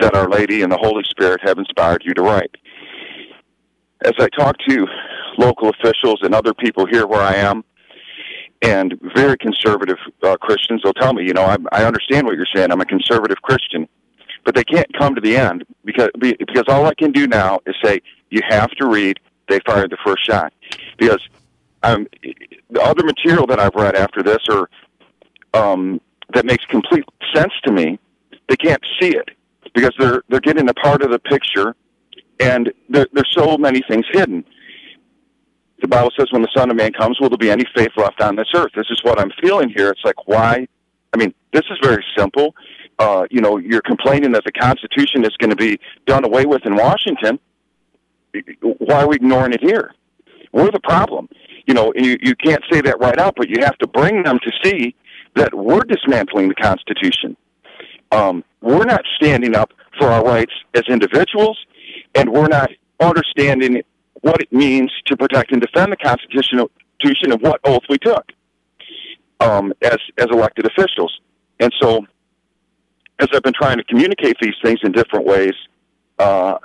that 0.00 0.16
Our 0.16 0.28
Lady 0.28 0.62
and 0.62 0.72
the 0.72 0.78
Holy 0.78 1.04
Spirit 1.04 1.40
have 1.44 1.58
inspired 1.58 2.02
you 2.04 2.12
to 2.14 2.22
write 2.22 2.56
as 4.04 4.12
I 4.18 4.28
talk 4.28 4.56
to 4.68 4.86
local 5.38 5.70
officials 5.70 6.20
and 6.22 6.34
other 6.34 6.54
people 6.54 6.86
here 6.86 7.06
where 7.06 7.22
I 7.22 7.34
am, 7.34 7.64
and 8.62 8.98
very 9.14 9.36
conservative 9.36 9.98
uh, 10.22 10.36
Christians, 10.36 10.82
they'll 10.84 10.92
tell 10.94 11.12
me, 11.12 11.24
you 11.24 11.32
know, 11.32 11.42
I, 11.42 11.56
I 11.72 11.84
understand 11.84 12.26
what 12.26 12.36
you're 12.36 12.46
saying. 12.54 12.70
I'm 12.70 12.80
a 12.80 12.86
conservative 12.86 13.42
Christian, 13.42 13.88
but 14.44 14.54
they 14.54 14.64
can't 14.64 14.86
come 14.96 15.14
to 15.14 15.20
the 15.20 15.36
end 15.36 15.64
because 15.84 16.10
because 16.20 16.64
all 16.68 16.86
I 16.86 16.94
can 16.94 17.10
do 17.10 17.26
now 17.26 17.60
is 17.66 17.74
say 17.82 18.00
you 18.30 18.40
have 18.48 18.70
to 18.72 18.86
read. 18.86 19.18
They 19.48 19.58
fired 19.66 19.90
the 19.90 19.98
first 20.04 20.24
shot 20.24 20.52
because 20.96 21.20
um, 21.82 22.06
the 22.70 22.80
other 22.80 23.04
material 23.04 23.46
that 23.48 23.58
I've 23.58 23.74
read 23.74 23.96
after 23.96 24.22
this 24.22 24.38
or 24.48 24.70
um, 25.54 26.00
that 26.32 26.46
makes 26.46 26.64
complete 26.66 27.04
sense 27.34 27.52
to 27.64 27.72
me, 27.72 27.98
they 28.48 28.56
can't 28.56 28.82
see 29.00 29.08
it 29.08 29.30
because 29.74 29.92
they're 29.98 30.22
they're 30.28 30.40
getting 30.40 30.68
a 30.68 30.74
part 30.74 31.02
of 31.02 31.10
the 31.10 31.18
picture 31.18 31.74
and 32.40 32.72
there, 32.88 33.06
there's 33.12 33.32
so 33.32 33.56
many 33.56 33.82
things 33.88 34.04
hidden. 34.12 34.44
The 35.80 35.88
Bible 35.88 36.10
says, 36.16 36.28
when 36.30 36.42
the 36.42 36.50
Son 36.54 36.70
of 36.70 36.76
Man 36.76 36.92
comes, 36.92 37.20
will 37.20 37.28
there 37.28 37.38
be 37.38 37.50
any 37.50 37.64
faith 37.74 37.90
left 37.96 38.20
on 38.20 38.36
this 38.36 38.48
earth? 38.54 38.70
This 38.76 38.86
is 38.90 39.00
what 39.02 39.18
I'm 39.18 39.32
feeling 39.42 39.68
here. 39.68 39.90
It's 39.90 40.04
like, 40.04 40.28
why? 40.28 40.68
I 41.12 41.16
mean, 41.16 41.34
this 41.52 41.64
is 41.70 41.78
very 41.82 42.04
simple. 42.16 42.54
Uh, 42.98 43.26
you 43.30 43.40
know, 43.40 43.58
you're 43.58 43.82
complaining 43.82 44.32
that 44.32 44.44
the 44.44 44.52
Constitution 44.52 45.24
is 45.24 45.36
going 45.38 45.50
to 45.50 45.56
be 45.56 45.80
done 46.06 46.24
away 46.24 46.46
with 46.46 46.64
in 46.64 46.76
Washington. 46.76 47.38
Why 48.60 49.02
are 49.02 49.08
we 49.08 49.16
ignoring 49.16 49.52
it 49.52 49.60
here? 49.60 49.92
We're 50.52 50.70
the 50.70 50.80
problem. 50.80 51.28
You 51.66 51.74
know, 51.74 51.92
and 51.92 52.06
you, 52.06 52.16
you 52.20 52.36
can't 52.36 52.62
say 52.70 52.80
that 52.82 53.00
right 53.00 53.18
out, 53.18 53.34
but 53.36 53.48
you 53.48 53.56
have 53.62 53.76
to 53.78 53.86
bring 53.86 54.22
them 54.22 54.38
to 54.42 54.52
see 54.62 54.94
that 55.34 55.52
we're 55.54 55.82
dismantling 55.82 56.48
the 56.48 56.54
Constitution. 56.54 57.36
Um, 58.12 58.44
we're 58.60 58.84
not 58.84 59.02
standing 59.16 59.56
up 59.56 59.72
for 59.98 60.08
our 60.08 60.24
rights 60.24 60.52
as 60.74 60.82
individuals 60.88 61.58
and 62.14 62.30
we're 62.30 62.48
not 62.48 62.70
understanding 63.00 63.82
what 64.20 64.40
it 64.40 64.52
means 64.52 64.90
to 65.06 65.16
protect 65.16 65.52
and 65.52 65.60
defend 65.60 65.92
the 65.92 65.96
Constitution 65.96 67.32
of 67.32 67.40
what 67.40 67.60
oath 67.64 67.82
we 67.88 67.98
took 67.98 68.24
um, 69.40 69.72
as 69.82 69.98
as 70.18 70.26
elected 70.30 70.66
officials. 70.66 71.20
And 71.60 71.72
so, 71.80 72.06
as 73.18 73.28
I've 73.32 73.42
been 73.42 73.54
trying 73.54 73.78
to 73.78 73.84
communicate 73.84 74.36
these 74.40 74.54
things 74.62 74.80
in 74.82 74.92
different 74.92 75.26
ways, 75.26 75.54
uh, 76.18 76.58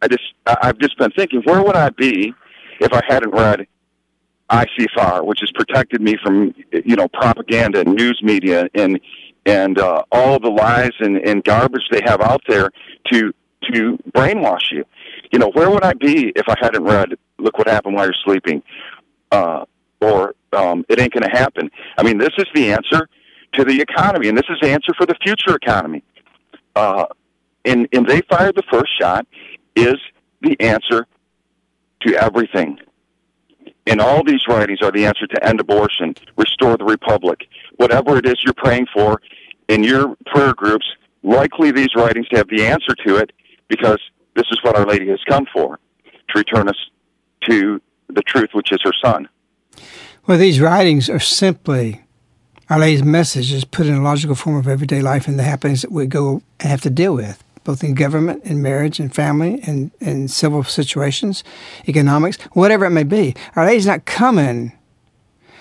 I 0.00 0.08
just 0.08 0.34
I've 0.46 0.78
just 0.78 0.98
been 0.98 1.10
thinking, 1.12 1.42
where 1.44 1.62
would 1.62 1.76
I 1.76 1.90
be 1.90 2.34
if 2.80 2.92
I 2.92 3.00
hadn't 3.06 3.32
read 3.32 3.66
ICFAR, 4.50 5.24
which 5.24 5.40
has 5.40 5.50
protected 5.52 6.02
me 6.02 6.16
from 6.22 6.54
you 6.72 6.96
know 6.96 7.08
propaganda 7.08 7.80
and 7.80 7.94
news 7.94 8.20
media 8.22 8.68
and 8.74 9.00
and 9.46 9.78
uh, 9.78 10.02
all 10.12 10.38
the 10.38 10.50
lies 10.50 10.92
and, 11.00 11.16
and 11.16 11.42
garbage 11.42 11.82
they 11.90 12.00
have 12.04 12.20
out 12.20 12.42
there 12.46 12.70
to 13.10 13.32
to 13.72 13.98
brainwash 14.12 14.70
you. 14.70 14.84
You 15.32 15.38
know, 15.38 15.50
where 15.50 15.70
would 15.70 15.84
I 15.84 15.94
be 15.94 16.32
if 16.36 16.48
I 16.48 16.54
hadn't 16.60 16.84
read 16.84 17.14
"Look 17.38 17.58
What 17.58 17.68
Happened 17.68 17.96
While 17.96 18.06
You're 18.06 18.14
Sleeping" 18.24 18.62
uh, 19.30 19.64
or 20.00 20.34
um, 20.52 20.84
"It 20.88 21.00
Ain't 21.00 21.12
to 21.14 21.28
Happen"? 21.28 21.70
I 21.96 22.02
mean, 22.02 22.18
this 22.18 22.32
is 22.38 22.46
the 22.54 22.72
answer 22.72 23.08
to 23.54 23.64
the 23.64 23.80
economy, 23.80 24.28
and 24.28 24.36
this 24.36 24.46
is 24.48 24.58
the 24.60 24.70
answer 24.70 24.92
for 24.96 25.06
the 25.06 25.14
future 25.22 25.56
economy. 25.56 26.02
Uh, 26.74 27.06
and 27.64 27.88
and 27.92 28.06
they 28.06 28.20
fired 28.22 28.54
the 28.56 28.62
first 28.70 28.90
shot 28.98 29.26
is 29.76 29.96
the 30.40 30.58
answer 30.60 31.06
to 32.00 32.14
everything. 32.16 32.78
And 33.86 34.00
all 34.00 34.22
these 34.22 34.46
writings 34.48 34.80
are 34.82 34.92
the 34.92 35.06
answer 35.06 35.26
to 35.26 35.46
end 35.46 35.60
abortion, 35.60 36.14
restore 36.36 36.76
the 36.76 36.84
republic, 36.84 37.48
whatever 37.76 38.16
it 38.16 38.26
is 38.26 38.36
you're 38.44 38.54
praying 38.54 38.86
for 38.92 39.20
in 39.68 39.82
your 39.82 40.16
prayer 40.26 40.54
groups. 40.54 40.86
Likely, 41.22 41.70
these 41.70 41.94
writings 41.96 42.26
have 42.32 42.48
the 42.48 42.64
answer 42.64 42.94
to 43.06 43.16
it, 43.16 43.32
because 43.72 43.98
this 44.36 44.44
is 44.50 44.58
what 44.62 44.76
Our 44.76 44.84
Lady 44.84 45.08
has 45.08 45.20
come 45.26 45.46
for 45.50 45.78
to 46.28 46.38
return 46.38 46.68
us 46.68 46.76
to 47.48 47.80
the 48.08 48.20
truth, 48.20 48.50
which 48.52 48.70
is 48.70 48.80
her 48.84 48.92
Son. 49.02 49.26
Well, 50.26 50.36
these 50.36 50.60
writings 50.60 51.08
are 51.08 51.18
simply 51.18 52.02
Our 52.68 52.78
Lady's 52.78 53.02
messages 53.02 53.64
put 53.64 53.86
in 53.86 53.94
a 53.94 54.02
logical 54.02 54.34
form 54.34 54.56
of 54.56 54.68
everyday 54.68 55.00
life 55.00 55.26
and 55.26 55.38
the 55.38 55.42
happenings 55.42 55.80
that 55.80 55.90
we 55.90 56.06
go 56.06 56.42
and 56.60 56.68
have 56.68 56.82
to 56.82 56.90
deal 56.90 57.14
with, 57.14 57.42
both 57.64 57.82
in 57.82 57.94
government, 57.94 58.44
in 58.44 58.60
marriage, 58.60 59.00
and 59.00 59.14
family, 59.14 59.60
and 59.62 59.90
in 60.00 60.28
civil 60.28 60.62
situations, 60.64 61.42
economics, 61.88 62.36
whatever 62.52 62.84
it 62.84 62.90
may 62.90 63.04
be. 63.04 63.34
Our 63.56 63.64
Lady's 63.64 63.86
not 63.86 64.04
coming, 64.04 64.72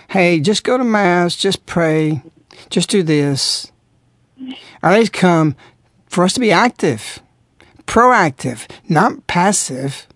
hey, 0.10 0.41
just 0.41 0.65
go 0.65 0.78
to 0.78 0.84
Mass, 0.84 1.38
just 1.38 1.65
pray, 1.65 2.21
just 2.69 2.89
do 2.89 3.04
this. 3.04 3.71
Our 4.84 4.91
Lady's 4.91 5.10
come 5.10 5.56
for 6.08 6.26
us 6.26 6.34
to 6.34 6.41
be 6.41 6.52
active 6.52 7.21
proactive, 7.86 8.70
not 8.89 9.28
passive. 9.28 10.08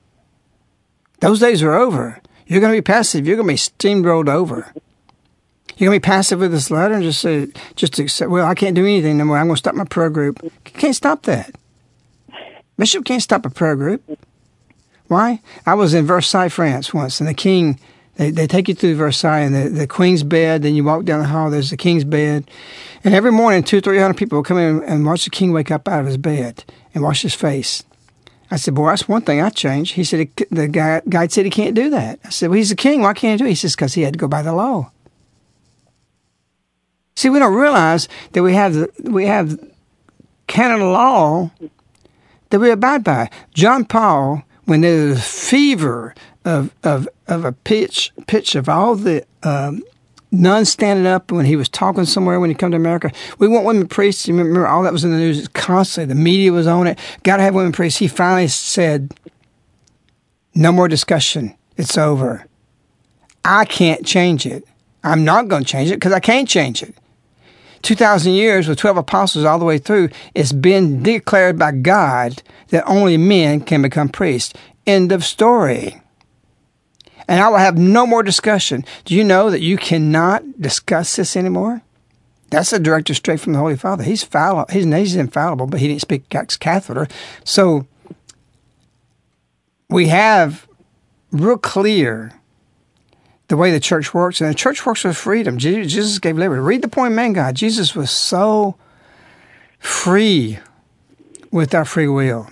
Those 1.20 1.40
days 1.40 1.64
are 1.64 1.74
over. 1.74 2.22
You're 2.48 2.62
going 2.62 2.74
to 2.74 2.78
be 2.78 2.84
passive. 2.84 3.26
You're 3.26 3.38
going 3.38 3.48
to 3.48 3.54
be 3.54 3.58
steamrolled 3.58 4.30
over. 4.30 4.72
You're 5.78 5.90
going 5.90 6.00
to 6.00 6.06
be 6.06 6.12
passive 6.12 6.40
with 6.40 6.52
this 6.52 6.72
letter 6.72 6.94
and 6.94 7.04
just 7.04 7.22
say, 7.22 7.48
just 7.76 8.00
accept, 8.00 8.32
well, 8.32 8.46
I 8.46 8.56
can't 8.56 8.76
do 8.76 8.86
anything 8.86 9.18
no 9.18 9.26
more. 9.26 9.38
I'm 9.38 9.48
going 9.48 9.56
to 9.56 9.60
stop 9.60 9.76
my 9.76 9.84
prayer 9.84 10.10
group. 10.10 10.42
You 10.42 10.52
can't 10.64 10.96
stop 10.96 11.24
that. 11.24 11.54
Bishop 12.78 13.06
can't 13.06 13.22
stop 13.22 13.46
a 13.46 13.50
prayer 13.50 13.76
group. 13.76 14.20
Why? 15.08 15.42
I 15.66 15.74
was 15.74 15.94
in 15.94 16.06
Versailles, 16.06 16.50
France 16.50 16.94
once, 16.94 17.20
and 17.20 17.28
the 17.28 17.34
king, 17.34 17.80
they, 18.16 18.32
they 18.32 18.48
take 18.48 18.68
you 18.68 18.76
through 18.76 18.96
Versailles 18.96 19.40
and 19.40 19.54
the, 19.54 19.70
the 19.70 19.88
queen's 19.88 20.24
bed, 20.24 20.62
then 20.64 20.76
you 20.76 20.84
walk 20.84 21.06
down 21.06 21.20
the 21.20 21.28
hall, 21.28 21.50
there's 21.50 21.70
the 21.70 21.78
king's 21.78 22.04
bed. 22.04 22.50
And 23.04 23.14
every 23.14 23.32
morning, 23.32 23.64
two, 23.64 23.82
three 23.82 24.00
hundred 24.00 24.18
people 24.18 24.38
will 24.38 24.44
come 24.44 24.58
in 24.58 24.84
and 24.84 25.06
watch 25.06 25.26
the 25.26 25.30
king 25.30 25.52
wake 25.52 25.72
up 25.72 25.88
out 25.88 26.00
of 26.00 26.06
his 26.06 26.18
bed 26.18 26.64
and 26.94 27.04
wash 27.04 27.22
his 27.22 27.36
face. 27.36 27.84
I 28.50 28.58
said, 28.58 28.76
Boy, 28.76 28.90
that's 28.90 29.08
one 29.08 29.22
thing 29.22 29.42
I 29.42 29.50
changed. 29.50 29.96
He 29.96 30.04
said, 30.04 30.30
The 30.50 30.68
guy, 30.68 31.02
guide 31.10 31.32
said 31.32 31.46
he 31.46 31.52
can't 31.52 31.76
do 31.76 31.90
that. 31.90 32.20
I 32.24 32.30
said, 32.30 32.50
Well, 32.50 32.58
he's 32.58 32.70
the 32.70 32.76
king. 32.76 33.02
Why 33.02 33.14
can't 33.14 33.40
he 33.40 33.44
do 33.44 33.48
it? 33.48 33.50
He 33.50 33.56
says, 33.56 33.76
Because 33.76 33.94
he 33.94 34.04
had 34.04 34.14
to 34.14 34.20
go 34.20 34.28
by 34.28 34.42
the 34.42 34.54
law. 34.54 34.92
See, 37.16 37.30
we 37.30 37.40
don't 37.40 37.54
realize 37.54 38.08
that 38.34 38.44
we 38.44 38.54
have 38.54 38.74
the, 38.74 38.90
we 39.04 39.26
have 39.26 39.60
canon 40.48 40.92
law 40.92 41.52
that 42.50 42.60
we 42.60 42.72
abide 42.72 43.04
by. 43.04 43.30
John 43.54 43.86
Paul, 43.86 44.44
when 44.66 44.82
there's 44.82 45.18
a 45.18 45.22
fever 45.22 46.14
of, 46.46 46.74
of, 46.84 47.10
of 47.28 47.44
a 47.44 47.52
pitch 47.52 48.14
pitch 48.28 48.56
of 48.56 48.70
all 48.70 48.96
the 48.96 49.26
um, 49.44 49.84
nuns 50.32 50.70
standing 50.70 51.08
up 51.08 51.32
when 51.32 51.46
he 51.46 51.56
was 51.56 51.68
talking 51.68 52.06
somewhere 52.06 52.40
when 52.40 52.50
he 52.50 52.56
come 52.56 52.72
to 52.72 52.78
America. 52.78 53.12
We 53.40 53.48
want 53.48 53.66
women 53.66 53.88
priests. 53.88 54.28
You 54.28 54.38
remember 54.38 54.68
all 54.68 54.84
that 54.84 54.94
was 54.94 55.04
in 55.04 55.12
the 55.12 55.18
news 55.18 55.48
constantly. 55.50 56.14
The 56.14 56.20
media 56.20 56.52
was 56.52 56.68
on 56.68 56.88
it. 56.88 57.00
Got 57.24 57.38
to 57.38 57.44
have 57.44 57.56
women 57.56 57.72
priests. 57.72 58.00
He 58.00 58.08
finally 58.08 58.48
said, 58.48 59.14
"No 60.54 60.72
more 60.72 60.88
discussion. 60.88 61.56
It's 61.78 61.98
over. 61.98 62.46
I 63.44 63.66
can't 63.66 64.06
change 64.06 64.46
it. 64.46 64.64
I'm 65.04 65.26
not 65.26 65.48
going 65.48 65.64
to 65.64 65.70
change 65.70 65.92
it 65.92 65.96
because 65.96 66.14
I 66.14 66.20
can't 66.20 66.48
change 66.48 66.84
it." 66.84 66.96
2,000 67.82 68.34
years 68.34 68.68
with 68.68 68.80
12 68.80 68.98
apostles 68.98 69.46
all 69.46 69.60
the 69.60 69.66
way 69.66 69.78
through, 69.78 70.10
it's 70.34 70.52
been 70.52 71.04
declared 71.04 71.60
by 71.60 71.72
God 71.72 72.42
that 72.70 72.84
only 72.88 73.16
men 73.16 73.62
can 73.62 73.84
become 73.84 74.10
priests. 74.10 74.56
End 74.88 75.12
of 75.12 75.24
story. 75.24 76.02
And 77.28 77.42
I 77.42 77.50
will 77.50 77.58
have 77.58 77.78
no 77.78 78.06
more 78.06 78.24
discussion. 78.24 78.86
Do 79.04 79.16
you 79.16 79.24
know 79.24 79.50
that 79.50 79.62
you 79.62 79.78
cannot 79.78 80.62
discuss 80.62 81.16
this 81.16 81.36
anymore? 81.36 81.82
That's 82.50 82.72
a 82.72 82.80
directive 82.80 83.16
straight 83.16 83.40
from 83.40 83.54
the 83.54 83.60
Holy 83.60 83.76
Father. 83.76 84.04
He's 84.04 84.24
fallible. 84.24 84.72
He's, 84.72 85.16
infallible, 85.16 85.68
but 85.68 85.80
he 85.80 85.88
didn't 85.88 86.02
speak 86.02 86.34
ex 86.34 86.58
cathedra. 86.58 87.08
So 87.44 87.88
we 89.90 90.08
have 90.08 90.68
real 91.32 91.58
clear 91.58 92.34
the 93.48 93.58
way 93.58 93.72
the 93.72 93.80
church 93.80 94.14
works, 94.14 94.42
and 94.42 94.50
the 94.50 94.56
church 94.56 94.86
works 94.86 95.04
with 95.04 95.18
freedom. 95.18 95.58
Jesus 95.58 96.18
gave 96.18 96.38
liberty. 96.38 96.62
Read 96.62 96.82
the 96.82 96.88
point, 96.88 97.14
man, 97.14 97.34
God. 97.34 97.56
Jesus 97.56 97.96
was 97.96 98.10
so 98.10 98.76
free 99.78 100.60
with 101.52 101.76
our 101.76 101.86
free 101.86 102.08
will 102.08 102.50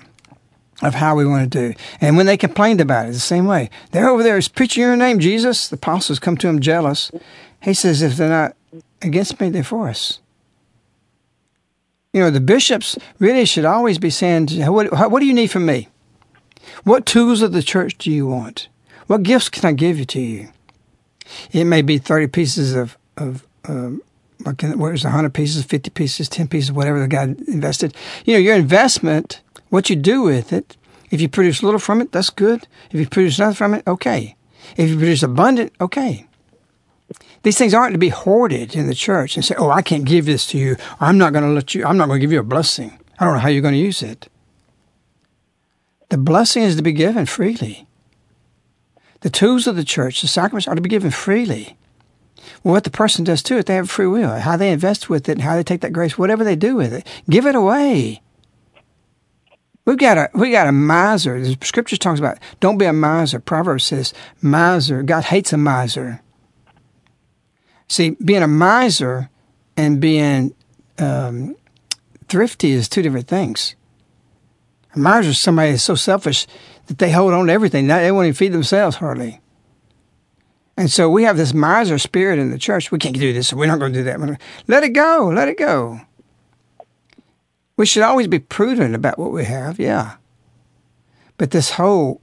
of 0.82 0.96
how 0.96 1.16
we 1.16 1.26
want 1.26 1.52
to 1.52 1.60
do. 1.60 1.74
And 2.02 2.18
when 2.18 2.26
they 2.26 2.38
complained 2.38 2.82
about 2.82 3.08
it, 3.08 3.14
the 3.14 3.20
same 3.20 3.46
way. 3.46 3.70
They're 3.92 4.10
over 4.10 4.24
there, 4.24 4.38
is 4.38 4.48
preaching 4.48 4.82
your 4.82 4.96
name, 4.96 5.20
Jesus. 5.20 5.68
The 5.68 5.76
apostles 5.76 6.20
come 6.20 6.38
to 6.38 6.48
him 6.48 6.60
jealous. 6.60 7.12
He 7.62 7.74
says, 7.74 8.02
if 8.02 8.18
they're 8.18 8.30
not 8.30 8.56
against 9.02 9.40
me, 9.40 9.50
they're 9.50 9.64
for 9.64 9.88
us. 9.88 10.20
You 12.12 12.22
know, 12.22 12.30
the 12.30 12.42
bishops 12.42 12.98
really 13.20 13.46
should 13.46 13.66
always 13.66 13.98
be 13.98 14.10
saying, 14.10 14.48
what, 14.72 15.12
what 15.12 15.20
do 15.20 15.26
you 15.26 15.34
need 15.34 15.48
from 15.48 15.66
me? 15.66 15.88
What 16.84 17.06
tools 17.06 17.42
of 17.42 17.54
the 17.54 17.64
church 17.64 17.98
do 17.98 18.12
you 18.12 18.28
want? 18.28 18.68
What 19.08 19.24
gifts 19.24 19.50
can 19.50 19.66
I 19.66 19.74
give 19.74 19.98
you 20.00 20.06
to 20.06 20.20
you? 20.20 20.50
It 21.52 21.66
may 21.66 21.82
be 21.82 21.98
30 21.98 22.28
pieces 22.28 22.76
of, 22.76 22.98
of 23.18 23.48
um, 23.66 24.02
where's 24.76 25.04
100 25.04 25.34
pieces, 25.34 25.64
50 25.64 25.90
pieces, 25.92 26.30
10 26.30 26.48
pieces, 26.48 26.72
whatever 26.72 27.00
the 27.00 27.08
guy 27.08 27.24
invested. 27.48 27.96
You 28.26 28.34
know, 28.34 28.40
your 28.40 28.56
investment, 28.56 29.42
what 29.74 29.90
you 29.90 29.96
do 29.96 30.22
with 30.22 30.54
it, 30.54 30.78
if 31.10 31.20
you 31.20 31.28
produce 31.28 31.64
little 31.64 31.80
from 31.80 32.00
it, 32.00 32.12
that's 32.12 32.30
good. 32.30 32.68
If 32.92 33.00
you 33.00 33.08
produce 33.08 33.40
nothing 33.40 33.56
from 33.56 33.74
it, 33.74 33.88
okay. 33.88 34.36
If 34.78 34.88
you 34.88 34.98
produce 34.98 35.24
abundant, 35.24 35.74
okay. 35.82 36.28
These 37.42 37.58
things 37.58 37.74
aren't 37.74 37.94
to 37.94 37.98
be 37.98 38.10
hoarded 38.10 38.76
in 38.76 38.86
the 38.86 38.94
church 38.94 39.36
and 39.36 39.44
say, 39.44 39.56
oh, 39.58 39.72
I 39.72 39.82
can't 39.82 40.06
give 40.06 40.28
this 40.28 40.46
to 40.48 40.60
you. 40.60 40.76
I'm 41.00 41.18
not 41.18 41.34
going 41.34 41.44
to 41.44 41.50
let 41.50 41.74
you, 41.74 41.86
I'm 41.86 41.98
not 41.98 42.06
going 42.06 42.20
to 42.20 42.24
give 42.24 42.32
you 42.32 42.40
a 42.40 42.44
blessing. 42.44 43.00
I 43.18 43.26
don't 43.26 43.34
know 43.34 43.40
how 43.40 43.50
you're 43.50 43.64
going 43.64 43.74
to 43.74 43.80
use 43.80 44.04
it. 44.04 44.30
The 46.10 46.20
blessing 46.20 46.62
is 46.62 46.76
to 46.76 46.84
be 46.84 46.92
given 46.92 47.26
freely. 47.26 47.88
The 49.22 49.32
tools 49.32 49.66
of 49.66 49.76
the 49.76 49.84
church, 49.84 50.22
the 50.22 50.28
sacraments, 50.28 50.68
are 50.68 50.76
to 50.76 50.82
be 50.82 50.90
given 50.90 51.10
freely. 51.10 51.78
Well, 52.64 52.74
what 52.74 52.84
the 52.84 52.92
person 52.92 53.24
does 53.24 53.42
to 53.44 53.58
it, 53.58 53.66
they 53.66 53.76
have 53.76 53.90
free 53.90 54.06
will. 54.06 54.38
How 54.38 54.56
they 54.56 54.72
invest 54.72 55.10
with 55.10 55.28
it, 55.28 55.42
how 55.42 55.56
they 55.56 55.64
take 55.64 55.82
that 55.82 55.94
grace, 55.94 56.16
whatever 56.16 56.44
they 56.44 56.56
do 56.56 56.76
with 56.76 56.94
it, 56.94 57.08
give 57.28 57.48
it 57.48 57.56
away. 57.56 58.22
We've 59.86 59.98
got 59.98 60.18
a 60.18 60.30
we 60.34 60.52
got 60.52 60.68
a 60.68 60.72
miser. 60.72 61.42
The 61.42 61.58
scripture 61.66 61.98
talks 61.98 62.20
about 62.20 62.40
don't 62.60 62.78
be 62.78 62.86
a 62.86 62.94
miser. 62.94 63.40
Proverbs 63.40 63.86
says 63.86 64.14
miser. 64.42 65.04
God 65.04 65.26
hates 65.26 65.52
a 65.52 65.58
miser. 65.58 66.22
See, 67.90 68.12
being 68.12 68.44
a 68.44 68.48
miser 68.48 69.30
and 69.76 70.00
being 70.00 70.56
um, 71.00 71.56
thrifty 72.28 72.72
is 72.72 72.88
two 72.88 73.02
different 73.02 73.28
things. 73.28 73.76
A 74.96 75.00
miser 75.00 75.32
is 75.32 75.40
somebody 75.40 75.72
that's 75.72 75.84
so 75.84 75.96
selfish 75.96 76.48
that 76.88 77.00
they 77.00 77.12
hold 77.12 77.34
on 77.34 77.48
to 77.48 77.54
everything. 77.54 77.88
They 77.88 78.12
won't 78.12 78.26
even 78.26 78.36
feed 78.36 78.54
themselves 78.54 78.98
hardly. 78.98 79.42
And 80.78 80.90
so 80.90 81.10
we 81.10 81.24
have 81.24 81.38
this 81.38 81.54
miser 81.54 81.98
spirit 82.00 82.40
in 82.40 82.52
the 82.52 82.58
church. 82.58 82.92
We 82.92 83.00
can't 83.00 83.16
do 83.16 83.34
this, 83.34 83.54
we're 83.54 83.68
not 83.68 83.80
going 83.80 83.94
to 83.94 84.00
do 84.00 84.04
that. 84.06 84.40
Let 84.68 84.84
it 84.84 84.90
go. 84.90 85.32
Let 85.34 85.48
it 85.48 85.58
go. 85.58 86.02
We 87.76 87.86
should 87.86 88.04
always 88.04 88.28
be 88.28 88.40
prudent 88.40 88.96
about 88.96 89.18
what 89.18 89.32
we 89.32 89.46
have, 89.46 89.80
yeah. 89.80 90.16
But 91.38 91.52
this 91.52 91.72
whole 91.72 92.22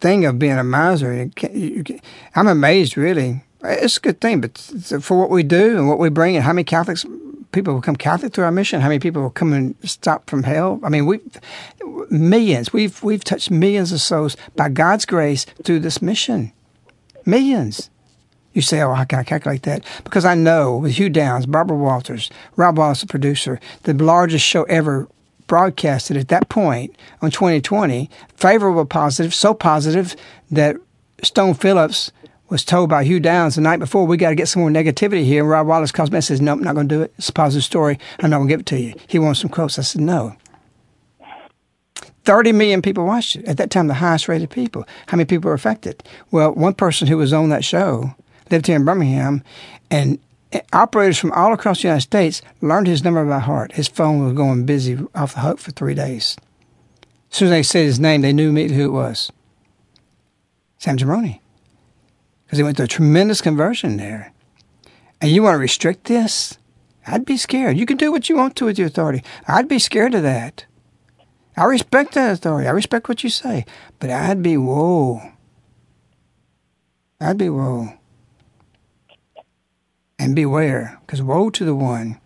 thing 0.00 0.24
of 0.24 0.38
being 0.38 0.58
a 0.58 0.64
miser, 0.64 1.30
I'm 2.34 2.48
amazed, 2.48 2.96
really. 2.96 3.44
It's 3.62 3.98
a 3.98 4.00
good 4.00 4.20
thing, 4.20 4.40
but 4.40 4.58
for 5.00 5.18
what 5.18 5.30
we 5.30 5.42
do 5.42 5.78
and 5.78 5.88
what 5.88 5.98
we 5.98 6.08
bring, 6.08 6.36
and 6.36 6.44
how 6.44 6.52
many 6.52 6.64
Catholics 6.64 7.04
people 7.52 7.76
become 7.76 7.96
Catholic 7.96 8.32
through 8.32 8.44
our 8.44 8.50
mission? 8.50 8.80
How 8.80 8.88
many 8.88 8.98
people 8.98 9.22
will 9.22 9.30
come 9.30 9.52
and 9.52 9.76
stop 9.84 10.28
from 10.28 10.42
hell? 10.42 10.80
I 10.82 10.88
mean, 10.88 11.06
we've 11.06 11.22
millions. 12.10 12.72
We've 12.72 13.00
we've 13.02 13.22
touched 13.22 13.50
millions 13.50 13.92
of 13.92 14.00
souls 14.00 14.36
by 14.56 14.70
God's 14.70 15.04
grace 15.04 15.44
through 15.62 15.80
this 15.80 16.02
mission. 16.02 16.52
Millions. 17.24 17.90
You 18.52 18.62
say, 18.62 18.82
oh, 18.82 18.92
how 18.92 19.04
can 19.04 19.18
I 19.18 19.24
calculate 19.24 19.62
that? 19.62 19.84
Because 20.04 20.24
I 20.24 20.34
know 20.34 20.76
with 20.76 20.92
Hugh 20.92 21.08
Downs, 21.08 21.46
Barbara 21.46 21.76
Walters, 21.76 22.30
Rob 22.56 22.78
Wallace, 22.78 23.00
the 23.00 23.06
producer, 23.06 23.58
the 23.84 23.94
largest 23.94 24.44
show 24.44 24.64
ever 24.64 25.08
broadcasted 25.46 26.16
at 26.16 26.28
that 26.28 26.48
point 26.48 26.94
on 27.20 27.30
2020, 27.30 28.08
favorable 28.36 28.84
positive, 28.86 29.34
so 29.34 29.54
positive 29.54 30.16
that 30.50 30.76
Stone 31.22 31.54
Phillips 31.54 32.10
was 32.48 32.64
told 32.64 32.90
by 32.90 33.02
Hugh 33.02 33.20
Downs 33.20 33.54
the 33.54 33.62
night 33.62 33.78
before, 33.78 34.06
we 34.06 34.18
got 34.18 34.28
to 34.28 34.34
get 34.34 34.48
some 34.48 34.60
more 34.60 34.70
negativity 34.70 35.24
here. 35.24 35.40
And 35.40 35.48
Rob 35.48 35.66
Wallace 35.66 35.90
calls 35.90 36.10
me 36.10 36.16
and 36.16 36.24
says, 36.24 36.40
nope, 36.40 36.58
I'm 36.58 36.64
not 36.64 36.74
going 36.74 36.88
to 36.88 36.94
do 36.94 37.02
it. 37.02 37.14
It's 37.16 37.30
a 37.30 37.32
positive 37.32 37.64
story. 37.64 37.98
I'm 38.20 38.28
not 38.28 38.38
going 38.38 38.48
to 38.48 38.52
give 38.52 38.60
it 38.60 38.66
to 38.66 38.78
you. 38.78 38.94
He 39.06 39.18
wants 39.18 39.40
some 39.40 39.48
quotes. 39.48 39.78
I 39.78 39.82
said, 39.82 40.02
no. 40.02 40.36
30 42.24 42.52
million 42.52 42.82
people 42.82 43.04
watched 43.04 43.36
it. 43.36 43.46
At 43.46 43.56
that 43.56 43.70
time, 43.70 43.88
the 43.88 43.94
highest 43.94 44.28
rated 44.28 44.50
people. 44.50 44.86
How 45.06 45.16
many 45.16 45.26
people 45.26 45.48
were 45.48 45.54
affected? 45.54 46.02
Well, 46.30 46.52
one 46.52 46.74
person 46.74 47.08
who 47.08 47.16
was 47.16 47.32
on 47.32 47.48
that 47.48 47.64
show 47.64 48.14
lived 48.52 48.66
here 48.66 48.76
in 48.76 48.84
Birmingham, 48.84 49.42
and 49.90 50.18
operators 50.72 51.18
from 51.18 51.32
all 51.32 51.52
across 51.52 51.82
the 51.82 51.88
United 51.88 52.02
States 52.02 52.42
learned 52.60 52.86
his 52.86 53.02
number 53.02 53.24
by 53.24 53.38
heart. 53.38 53.72
His 53.72 53.88
phone 53.88 54.24
was 54.24 54.34
going 54.34 54.66
busy 54.66 54.98
off 55.14 55.34
the 55.34 55.40
hook 55.40 55.58
for 55.58 55.70
three 55.72 55.94
days. 55.94 56.36
As 57.30 57.38
soon 57.38 57.46
as 57.46 57.52
they 57.52 57.62
said 57.62 57.86
his 57.86 57.98
name, 57.98 58.20
they 58.20 58.32
knew 58.32 58.50
immediately 58.50 58.76
who 58.76 58.90
it 58.90 58.92
was. 58.92 59.32
Sam 60.78 60.96
Jamroni 60.96 61.40
because 62.52 62.58
he 62.58 62.64
went 62.64 62.76
through 62.76 62.84
a 62.84 62.88
tremendous 62.88 63.40
conversion 63.40 63.96
there. 63.96 64.30
And 65.22 65.30
you 65.30 65.42
want 65.42 65.54
to 65.54 65.58
restrict 65.58 66.04
this? 66.04 66.58
I'd 67.06 67.24
be 67.24 67.38
scared. 67.38 67.78
You 67.78 67.86
can 67.86 67.96
do 67.96 68.12
what 68.12 68.28
you 68.28 68.36
want 68.36 68.56
to 68.56 68.66
with 68.66 68.78
your 68.78 68.88
authority. 68.88 69.24
I'd 69.48 69.68
be 69.68 69.78
scared 69.78 70.14
of 70.14 70.22
that. 70.22 70.66
I 71.56 71.64
respect 71.64 72.12
that 72.12 72.30
authority. 72.30 72.68
I 72.68 72.72
respect 72.72 73.08
what 73.08 73.24
you 73.24 73.30
say. 73.30 73.64
But 74.00 74.10
I'd 74.10 74.42
be 74.42 74.58
whoa. 74.58 75.22
I'd 77.18 77.38
be 77.38 77.48
whoa. 77.48 77.94
And 80.22 80.36
beware, 80.36 81.00
because 81.04 81.20
woe 81.20 81.50
to 81.50 81.64
the 81.64 81.74
one 81.74 82.20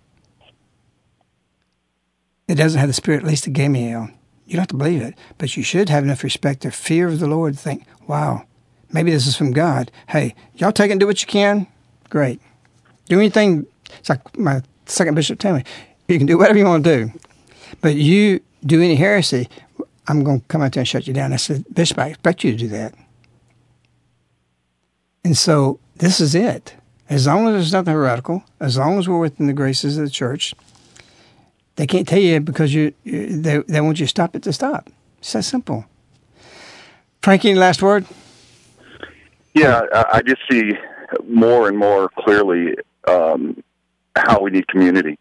that 2.46 2.58
doesn't 2.58 2.78
have 2.78 2.90
the 2.90 2.92
spirit, 2.92 3.22
at 3.22 3.26
least 3.26 3.44
to 3.44 3.50
Gamaliel. 3.50 4.10
You 4.44 4.52
don't 4.52 4.60
have 4.60 4.68
to 4.68 4.76
believe 4.76 5.00
it, 5.00 5.14
but 5.38 5.56
you 5.56 5.62
should 5.62 5.88
have 5.88 6.04
enough 6.04 6.22
respect 6.22 6.66
or 6.66 6.70
fear 6.70 7.08
of 7.08 7.20
the 7.20 7.26
Lord 7.26 7.54
to 7.54 7.58
think, 7.58 7.86
wow, 8.06 8.44
maybe 8.92 9.10
this 9.10 9.26
is 9.26 9.34
from 9.34 9.52
God. 9.52 9.90
Hey, 10.08 10.34
y'all 10.56 10.72
take 10.72 10.90
it 10.90 10.92
and 10.92 11.00
do 11.00 11.06
what 11.06 11.22
you 11.22 11.26
can. 11.26 11.66
Great. 12.10 12.38
Do 13.06 13.18
anything. 13.18 13.66
It's 13.98 14.10
like 14.10 14.36
my 14.36 14.60
second 14.84 15.14
bishop 15.14 15.38
told 15.38 15.56
me. 15.56 15.64
You 16.06 16.18
can 16.18 16.26
do 16.26 16.36
whatever 16.36 16.58
you 16.58 16.66
want 16.66 16.84
to 16.84 17.06
do, 17.06 17.18
but 17.80 17.94
you 17.94 18.40
do 18.66 18.82
any 18.82 18.96
heresy, 18.96 19.48
I'm 20.06 20.22
going 20.22 20.40
to 20.40 20.46
come 20.48 20.60
out 20.60 20.72
there 20.72 20.82
and 20.82 20.88
shut 20.88 21.06
you 21.06 21.14
down. 21.14 21.32
I 21.32 21.36
said, 21.36 21.64
Bishop, 21.72 21.98
I 21.98 22.08
expect 22.08 22.44
you 22.44 22.52
to 22.52 22.58
do 22.58 22.68
that. 22.68 22.94
And 25.24 25.34
so 25.34 25.80
this 25.96 26.20
is 26.20 26.34
it. 26.34 26.74
As 27.08 27.26
long 27.26 27.46
as 27.46 27.54
there's 27.54 27.72
nothing 27.72 27.94
heretical, 27.94 28.44
as 28.60 28.76
long 28.76 28.98
as 28.98 29.08
we're 29.08 29.18
within 29.18 29.46
the 29.46 29.52
graces 29.52 29.96
of 29.96 30.04
the 30.04 30.10
church, 30.10 30.54
They 31.76 31.86
can't 31.86 32.08
tell 32.08 32.18
you 32.18 32.40
because 32.40 32.74
you, 32.74 32.94
you 33.04 33.40
they, 33.40 33.58
they 33.58 33.80
want 33.80 34.00
you 34.00 34.06
to 34.06 34.10
stop 34.10 34.34
it 34.34 34.42
to 34.44 34.52
stop. 34.52 34.90
It's 35.18 35.32
that 35.34 35.44
simple. 35.44 35.84
Frankie, 37.22 37.54
last 37.54 37.82
word? 37.82 38.06
Yeah, 39.54 39.82
I 39.92 40.22
just 40.22 40.40
see 40.50 40.72
more 41.28 41.68
and 41.68 41.78
more 41.78 42.08
clearly 42.18 42.76
um, 43.06 43.62
how 44.16 44.40
we 44.40 44.50
need 44.50 44.68
community 44.68 45.18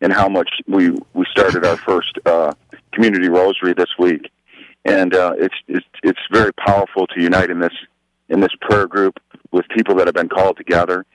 and 0.00 0.12
how 0.12 0.28
much 0.28 0.48
we 0.66 0.90
we 1.14 1.26
started 1.30 1.64
our 1.64 1.76
first 1.76 2.18
uh, 2.26 2.52
community 2.92 3.28
rosary 3.28 3.74
this 3.74 3.90
week, 3.98 4.30
and 4.84 5.14
uh, 5.14 5.34
it's 5.38 5.54
it's 5.68 5.86
it's 6.02 6.20
very 6.30 6.52
powerful 6.52 7.06
to 7.08 7.20
unite 7.20 7.50
in 7.50 7.60
this 7.60 7.72
in 8.28 8.40
this 8.40 8.52
prayer 8.60 8.86
group 8.86 9.18
with 9.52 9.66
people 9.74 9.94
that 9.96 10.06
have 10.06 10.14
been 10.14 10.28
called 10.28 10.56
together, 10.56 11.06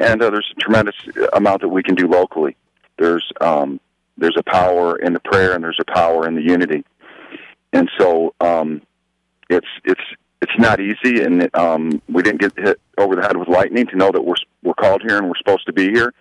and 0.00 0.20
uh, 0.22 0.30
there's 0.30 0.52
a 0.56 0.60
tremendous 0.60 0.96
amount 1.34 1.60
that 1.60 1.68
we 1.68 1.82
can 1.82 1.94
do 1.94 2.08
locally. 2.08 2.56
There's 2.98 3.30
um, 3.40 3.78
there's 4.16 4.36
a 4.36 4.42
power 4.42 4.98
in 4.98 5.12
the 5.12 5.20
prayer, 5.20 5.52
and 5.54 5.62
there's 5.62 5.78
a 5.80 5.92
power 5.92 6.26
in 6.26 6.34
the 6.34 6.42
unity, 6.42 6.84
and 7.72 7.88
so 7.98 8.34
um, 8.40 8.82
it's 9.48 9.68
it's 9.84 10.00
it's 10.42 10.58
not 10.58 10.80
easy, 10.80 11.22
and 11.22 11.54
um, 11.54 12.02
we 12.08 12.22
didn't 12.22 12.40
get 12.40 12.58
hit 12.58 12.80
over 12.98 13.14
the 13.14 13.22
head 13.22 13.36
with 13.36 13.48
lightning 13.48 13.86
to 13.86 13.96
know 13.96 14.10
that 14.10 14.22
we're 14.22 14.34
we're 14.62 14.74
called 14.74 15.02
here 15.02 15.18
and 15.18 15.28
we're 15.28 15.38
supposed 15.38 15.66
to 15.66 15.72
be 15.72 15.90
here. 15.90 16.12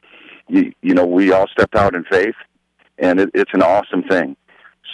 You, 0.48 0.74
you 0.82 0.94
know, 0.94 1.06
we 1.06 1.32
all 1.32 1.48
stepped 1.48 1.76
out 1.76 1.96
in 1.96 2.04
faith, 2.06 2.36
and 2.98 3.20
it, 3.20 3.30
it's 3.34 3.54
an 3.54 3.62
awesome 3.62 4.04
thing. 4.04 4.36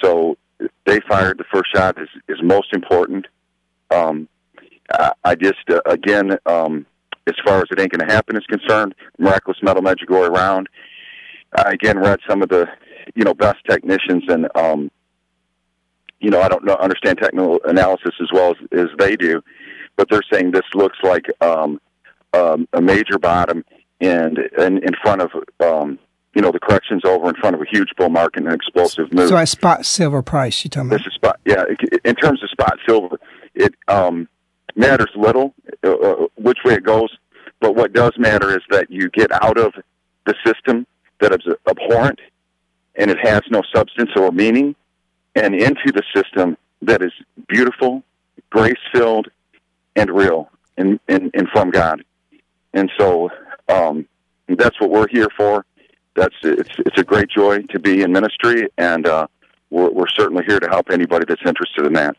So 0.03 0.37
they 0.85 0.99
fired 1.07 1.37
the 1.37 1.45
first 1.51 1.69
shot 1.75 1.99
is 1.99 2.09
is 2.27 2.41
most 2.43 2.73
important. 2.73 3.25
Um, 3.89 4.27
I, 4.91 5.11
I 5.23 5.35
just 5.35 5.69
uh, 5.69 5.81
again, 5.85 6.37
um, 6.45 6.85
as 7.27 7.35
far 7.45 7.57
as 7.57 7.65
it 7.71 7.79
ain't 7.79 7.91
going 7.91 8.07
to 8.07 8.13
happen 8.13 8.35
is 8.35 8.45
concerned, 8.45 8.95
miraculous 9.17 9.57
medal 9.61 9.81
Magic 9.81 10.09
Medjugorje 10.09 10.29
round. 10.29 10.67
I 11.55 11.71
again 11.71 11.99
read 11.99 12.19
some 12.27 12.41
of 12.41 12.49
the 12.49 12.67
you 13.15 13.23
know 13.23 13.33
best 13.33 13.57
technicians 13.67 14.23
and 14.27 14.47
um, 14.55 14.91
you 16.19 16.31
know, 16.31 16.41
I 16.41 16.47
don't 16.47 16.63
know 16.63 16.75
understand 16.75 17.19
technical 17.19 17.59
analysis 17.65 18.13
as 18.21 18.29
well 18.33 18.51
as, 18.51 18.79
as 18.79 18.87
they 18.97 19.15
do, 19.15 19.41
but 19.95 20.09
they're 20.09 20.23
saying 20.31 20.51
this 20.51 20.63
looks 20.73 20.97
like 21.03 21.25
um, 21.41 21.79
um, 22.33 22.67
a 22.73 22.81
major 22.81 23.19
bottom 23.19 23.63
and, 24.01 24.39
and 24.57 24.83
in 24.83 24.93
front 25.03 25.21
of 25.21 25.31
um, 25.63 25.99
you 26.33 26.41
know 26.41 26.51
the 26.51 26.59
corrections 26.59 27.03
over 27.05 27.29
in 27.29 27.35
front 27.35 27.55
of 27.55 27.61
a 27.61 27.65
huge 27.69 27.89
bull 27.97 28.09
market 28.09 28.39
and 28.39 28.47
an 28.47 28.55
explosive 28.55 29.13
move. 29.13 29.29
So 29.29 29.37
I 29.37 29.45
spot 29.45 29.85
silver 29.85 30.21
price 30.21 30.63
you 30.63 30.69
talking 30.69 30.89
about? 30.89 30.97
This 30.97 31.07
is 31.07 31.13
spot. 31.13 31.39
Yeah, 31.45 31.63
in 32.03 32.15
terms 32.15 32.43
of 32.43 32.49
spot 32.49 32.77
silver, 32.87 33.19
it 33.53 33.73
um, 33.87 34.27
matters 34.75 35.09
little 35.15 35.53
uh, 35.83 35.91
uh, 35.91 36.27
which 36.35 36.59
way 36.65 36.73
it 36.73 36.83
goes, 36.83 37.09
but 37.59 37.75
what 37.75 37.93
does 37.93 38.13
matter 38.17 38.51
is 38.51 38.63
that 38.69 38.89
you 38.89 39.09
get 39.09 39.31
out 39.43 39.57
of 39.57 39.73
the 40.25 40.35
system 40.45 40.85
that 41.19 41.31
is 41.33 41.53
abhorrent 41.67 42.19
and 42.95 43.11
it 43.11 43.17
has 43.21 43.41
no 43.49 43.61
substance 43.73 44.11
or 44.15 44.31
meaning 44.31 44.75
and 45.35 45.53
into 45.53 45.91
the 45.91 46.03
system 46.15 46.57
that 46.81 47.01
is 47.01 47.11
beautiful, 47.47 48.03
grace 48.49 48.73
filled, 48.93 49.27
and 49.95 50.09
real, 50.09 50.49
and, 50.77 50.99
and, 51.07 51.31
and 51.33 51.47
from 51.49 51.71
God. 51.71 52.03
And 52.73 52.91
so 52.97 53.29
um, 53.67 54.07
that's 54.47 54.79
what 54.79 54.89
we're 54.89 55.07
here 55.07 55.29
for. 55.35 55.65
That's 56.15 56.35
it's 56.43 56.69
it's 56.79 56.97
a 56.97 57.03
great 57.03 57.29
joy 57.29 57.61
to 57.63 57.79
be 57.79 58.01
in 58.01 58.11
ministry, 58.13 58.69
and 58.77 59.05
uh, 59.05 59.27
we're, 59.69 59.89
we're 59.89 60.07
certainly 60.07 60.45
here 60.47 60.59
to 60.59 60.67
help 60.69 60.89
anybody 60.89 61.25
that's 61.27 61.41
interested 61.45 61.85
in 61.85 61.93
that. 61.93 62.15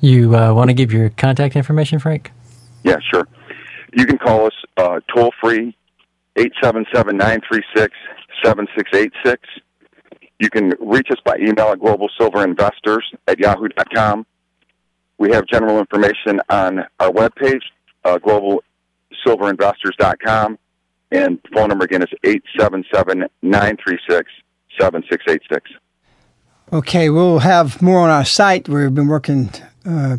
You 0.00 0.36
uh, 0.36 0.54
want 0.54 0.70
to 0.70 0.74
give 0.74 0.92
your 0.92 1.10
contact 1.10 1.56
information, 1.56 1.98
Frank? 1.98 2.30
Yeah, 2.84 2.98
sure. 3.12 3.26
You 3.94 4.06
can 4.06 4.16
call 4.18 4.46
us 4.46 4.54
uh, 4.76 5.00
toll 5.14 5.32
free, 5.40 5.76
877 6.36 7.16
936 7.16 7.92
7686. 8.44 9.42
You 10.38 10.50
can 10.50 10.74
reach 10.80 11.08
us 11.10 11.18
by 11.24 11.38
email 11.38 11.72
at 11.72 11.80
globalsilverinvestors 11.80 13.00
at 13.26 13.40
yahoo.com. 13.40 14.24
We 15.18 15.32
have 15.32 15.46
general 15.46 15.80
information 15.80 16.40
on 16.48 16.84
our 17.00 17.10
webpage, 17.10 17.62
uh, 18.04 18.18
globalsilverinvestors.com, 18.18 20.58
and 21.10 21.40
phone 21.52 21.70
number 21.70 21.84
again 21.84 22.02
is 22.02 22.10
877-936-7686. 23.42 25.60
Okay, 26.72 27.10
we'll 27.10 27.40
have 27.40 27.82
more 27.82 27.98
on 28.00 28.10
our 28.10 28.24
site. 28.24 28.68
We've 28.68 28.94
been 28.94 29.08
working, 29.08 29.50
uh, 29.88 30.18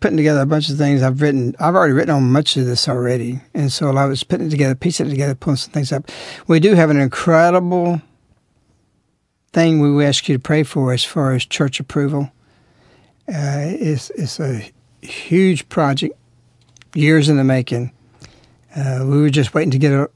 putting 0.00 0.16
together 0.16 0.40
a 0.40 0.46
bunch 0.46 0.70
of 0.70 0.78
things. 0.78 1.02
I've 1.02 1.20
written, 1.20 1.54
I've 1.60 1.74
already 1.74 1.92
written 1.92 2.14
on 2.14 2.32
much 2.32 2.56
of 2.56 2.66
this 2.66 2.88
already, 2.88 3.40
and 3.54 3.72
so 3.72 3.94
I 3.96 4.06
was 4.06 4.24
putting 4.24 4.48
it 4.48 4.50
together, 4.50 4.74
piecing 4.74 5.06
it 5.06 5.10
together, 5.10 5.34
pulling 5.34 5.56
some 5.56 5.72
things 5.72 5.92
up. 5.92 6.10
We 6.46 6.60
do 6.60 6.74
have 6.74 6.90
an 6.90 6.98
incredible 6.98 8.00
thing 9.52 9.80
we 9.80 10.04
ask 10.04 10.28
you 10.28 10.36
to 10.36 10.42
pray 10.42 10.62
for 10.62 10.92
as 10.92 11.04
far 11.04 11.32
as 11.32 11.44
church 11.44 11.80
approval. 11.80 12.32
Uh, 13.28 13.64
it's, 13.66 14.10
it's 14.10 14.40
a 14.40 14.70
huge 15.00 15.68
project, 15.68 16.14
years 16.94 17.28
in 17.28 17.36
the 17.36 17.44
making. 17.44 17.92
Uh, 18.76 19.04
we 19.04 19.20
were 19.20 19.30
just 19.30 19.54
waiting 19.54 19.70
to 19.70 19.78
get 19.78 19.92
it 19.92 20.10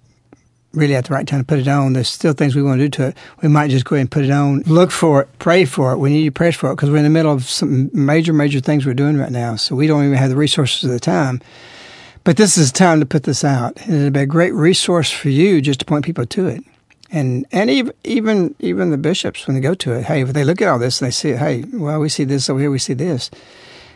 really 0.73 0.95
at 0.95 1.07
the 1.07 1.15
right 1.15 1.27
time 1.27 1.41
to 1.41 1.47
put 1.47 1.59
it 1.59 1.69
on. 1.69 1.95
There's 1.95 2.09
still 2.09 2.33
things 2.33 2.55
we 2.55 2.63
want 2.63 2.79
to 2.81 2.85
do 2.85 2.91
to 2.91 3.09
it. 3.09 3.17
We 3.43 3.49
might 3.49 3.71
just 3.71 3.85
go 3.85 3.97
ahead 3.97 4.03
and 4.03 4.11
put 4.11 4.25
it 4.25 4.31
on. 4.31 4.61
Look 4.63 4.91
for 4.91 5.23
it, 5.23 5.39
pray 5.39 5.65
for 5.65 5.93
it. 5.93 5.99
We 5.99 6.11
need 6.11 6.25
to 6.25 6.31
pray 6.31 6.51
for 6.51 6.71
it 6.71 6.77
because 6.77 6.91
we're 6.91 6.99
in 6.99 7.05
the 7.05 7.11
middle 7.11 7.33
of 7.33 7.45
some 7.45 7.91
major, 7.93 8.33
major 8.33 8.61
things 8.61 8.85
we're 8.85 8.95
doing 8.95 9.17
right 9.17 9.33
now. 9.33 9.57
So 9.57 9.75
we 9.75 9.87
don't 9.87 10.05
even 10.05 10.17
have 10.17 10.31
the 10.31 10.37
resources 10.37 10.85
of 10.85 10.91
the 10.91 11.01
time. 11.01 11.41
But 12.25 12.37
this 12.37 12.59
is 12.59 12.71
time 12.71 13.01
to 13.01 13.07
put 13.07 13.23
this 13.23 13.45
out. 13.45 13.81
And 13.87 13.95
it'll 13.95 14.11
be 14.11 14.21
a 14.21 14.27
great 14.27 14.53
resource 14.53 15.11
for 15.11 15.31
you 15.31 15.61
just 15.61 15.81
to 15.81 15.87
point 15.87 16.05
people 16.05 16.27
to 16.27 16.47
it 16.47 16.63
and 17.11 17.47
and 17.53 17.71
even 17.71 17.93
even 18.05 18.55
even 18.59 18.91
the 18.91 18.99
bishops 18.99 19.47
when 19.47 19.55
they 19.55 19.61
go 19.61 19.75
to 19.75 19.93
it, 19.93 20.05
hey, 20.05 20.23
if 20.23 20.33
they 20.33 20.45
look 20.45 20.61
at 20.61 20.69
all 20.69 20.79
this 20.79 21.01
and 21.01 21.07
they 21.07 21.11
see, 21.11 21.33
hey, 21.33 21.65
well, 21.73 22.01
we 22.01 22.09
see 22.09 22.25
this 22.25 22.51
over 22.51 22.61
here, 22.61 22.71
we 22.71 22.79
see 22.79 22.95
this, 22.95 23.31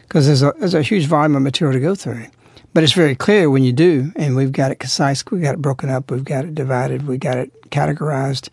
because 0.03 0.27
there's 0.27 0.43
a 0.43 0.55
there's 0.59 0.75
a 0.75 0.83
huge 0.83 1.07
volume 1.07 1.37
of 1.37 1.43
material 1.43 1.75
to 1.75 1.81
go 1.81 1.95
through. 1.95 2.27
But 2.75 2.85
it's 2.85 2.93
very 2.93 3.15
clear 3.15 3.51
when 3.51 3.65
you 3.65 3.73
do, 3.73 4.13
and 4.17 4.35
we've 4.35 4.53
got 4.53 4.71
it 4.71 4.77
concise, 4.77 5.25
we've 5.31 5.43
got 5.43 5.55
it 5.55 5.63
broken 5.63 5.91
up, 5.91 6.11
we've 6.11 6.25
got 6.25 6.45
it 6.45 6.55
divided, 6.55 7.07
we've 7.07 7.21
got 7.21 7.37
it 7.37 7.71
categorized, 7.71 8.49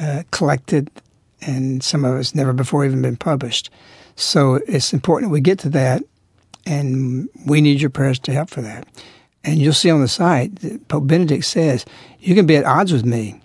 uh, 0.00 0.22
collected, 0.30 0.90
and 1.40 1.82
some 1.82 2.04
of 2.04 2.16
it's 2.18 2.34
never 2.34 2.52
before 2.52 2.84
even 2.84 3.02
been 3.02 3.16
published. 3.16 3.70
So 4.14 4.56
it's 4.66 4.92
important 4.92 5.32
we 5.32 5.40
get 5.40 5.58
to 5.60 5.68
that, 5.70 6.02
and 6.66 7.28
we 7.46 7.60
need 7.60 7.80
your 7.80 7.90
prayers 7.90 8.18
to 8.20 8.32
help 8.32 8.50
for 8.50 8.62
that. 8.62 8.86
And 9.42 9.58
you'll 9.58 9.72
see 9.72 9.90
on 9.90 10.02
the 10.02 10.08
site, 10.08 10.86
Pope 10.88 11.06
Benedict 11.06 11.44
says, 11.44 11.84
you 12.20 12.34
can 12.34 12.46
be 12.46 12.56
at 12.56 12.64
odds 12.64 12.92
with 12.92 13.04
me 13.04 13.40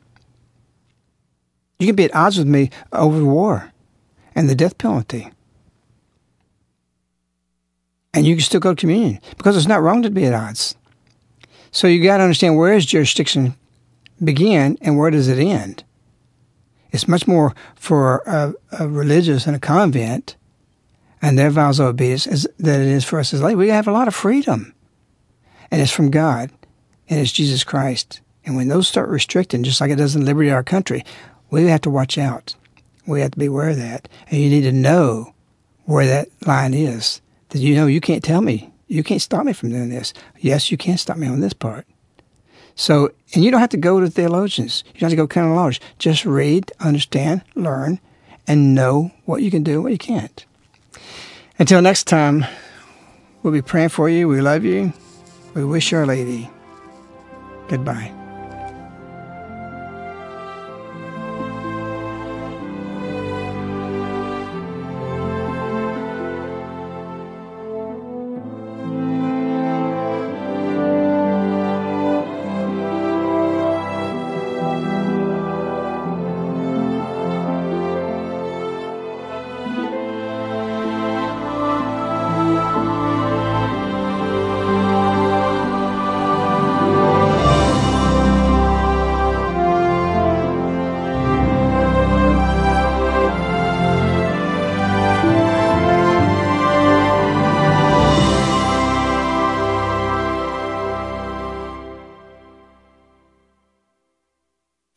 you 1.84 1.88
can 1.88 1.96
be 1.96 2.06
at 2.06 2.16
odds 2.16 2.38
with 2.38 2.48
me 2.48 2.70
over 2.94 3.24
war 3.26 3.72
and 4.36 4.50
the 4.50 4.56
death 4.56 4.78
penalty. 4.78 5.30
And 8.14 8.26
you 8.26 8.36
can 8.36 8.44
still 8.44 8.60
go 8.60 8.74
to 8.74 8.80
communion 8.80 9.20
because 9.38 9.58
it's 9.58 9.68
not 9.68 9.82
wrong 9.82 10.04
to 10.04 10.12
be 10.12 10.26
at 10.26 10.34
odds. 10.34 10.76
So 11.72 11.88
you 11.88 12.04
got 12.04 12.18
to 12.18 12.24
understand 12.24 12.58
where 12.58 12.76
does 12.76 12.86
jurisdiction 12.86 13.56
begin 14.24 14.78
and 14.82 14.98
where 14.98 15.10
does 15.10 15.28
it 15.28 15.40
end? 15.40 15.84
It's 16.92 17.08
much 17.08 17.28
more 17.28 17.56
for 17.76 18.22
a, 18.28 18.54
a 18.80 18.88
religious 18.88 19.48
in 19.48 19.56
a 19.56 19.60
convent 19.60 20.36
and 21.22 21.40
their 21.40 21.50
vows 21.50 21.80
of 21.80 21.88
obedience 21.88 22.28
as, 22.28 22.48
than 22.60 22.82
it 22.82 22.88
is 22.88 23.04
for 23.04 23.20
us 23.20 23.34
as 23.34 23.42
lay. 23.42 23.56
We 23.56 23.70
have 23.70 23.88
a 23.88 23.92
lot 23.92 24.08
of 24.08 24.14
freedom. 24.14 24.76
And 25.72 25.82
it's 25.82 25.92
from 25.92 26.12
God 26.12 26.52
and 27.10 27.20
it's 27.20 27.32
Jesus 27.32 27.64
Christ. 27.64 28.22
And 28.46 28.56
when 28.56 28.68
those 28.68 28.88
start 28.88 29.10
restricting, 29.10 29.64
just 29.64 29.82
like 29.82 29.90
it 29.90 29.96
does 29.96 30.16
in 30.16 30.26
liberty 30.26 30.52
our 30.52 30.64
country, 30.64 31.04
we 31.50 31.66
have 31.66 31.82
to 31.82 31.90
watch 31.90 32.18
out. 32.20 32.56
We 33.08 33.22
have 33.22 33.32
to 33.32 33.40
be 33.40 33.48
aware 33.48 33.70
of 33.70 33.78
that. 33.78 34.08
And 34.30 34.40
you 34.40 34.50
need 34.50 34.62
to 34.64 34.72
know 34.72 35.34
where 35.86 36.06
that 36.06 36.28
line 36.46 36.76
is. 36.76 37.22
That 37.54 37.60
you 37.60 37.76
know 37.76 37.86
you 37.86 38.02
can't 38.02 38.24
tell 38.24 38.42
me. 38.42 38.72
You 38.88 39.04
can't 39.04 39.22
stop 39.22 39.46
me 39.46 39.54
from 39.54 39.70
doing 39.70 39.90
this. 39.90 40.14
Yes, 40.40 40.72
you 40.72 40.78
can 40.78 40.98
stop 40.98 41.18
me 41.18 41.28
on 41.28 41.40
this 41.40 41.54
part. 41.54 41.88
So, 42.76 43.12
and 43.34 43.44
you 43.44 43.52
don't 43.52 43.60
have 43.60 43.70
to 43.70 43.78
go 43.78 44.00
to 44.00 44.10
theologians. 44.10 44.84
You 44.88 45.00
don't 45.00 45.12
have 45.12 45.18
to 45.18 45.28
go 45.28 45.42
of 45.52 45.56
large. 45.56 45.80
Just 46.00 46.26
read, 46.26 46.72
understand, 46.80 47.44
learn, 47.54 48.00
and 48.48 48.74
know 48.74 49.12
what 49.26 49.44
you 49.44 49.52
can 49.52 49.64
do 49.64 49.74
and 49.74 49.84
what 49.84 49.92
you 49.92 49.98
can't. 49.98 50.46
Until 51.60 51.82
next 51.82 52.06
time, 52.06 52.46
we'll 53.44 53.54
be 53.54 53.62
praying 53.62 53.90
for 53.90 54.10
you. 54.10 54.28
We 54.28 54.42
love 54.42 54.64
you. 54.64 54.92
We 55.54 55.64
wish 55.64 55.94
Our 55.94 56.08
Lady. 56.08 56.50
Goodbye. 57.68 58.23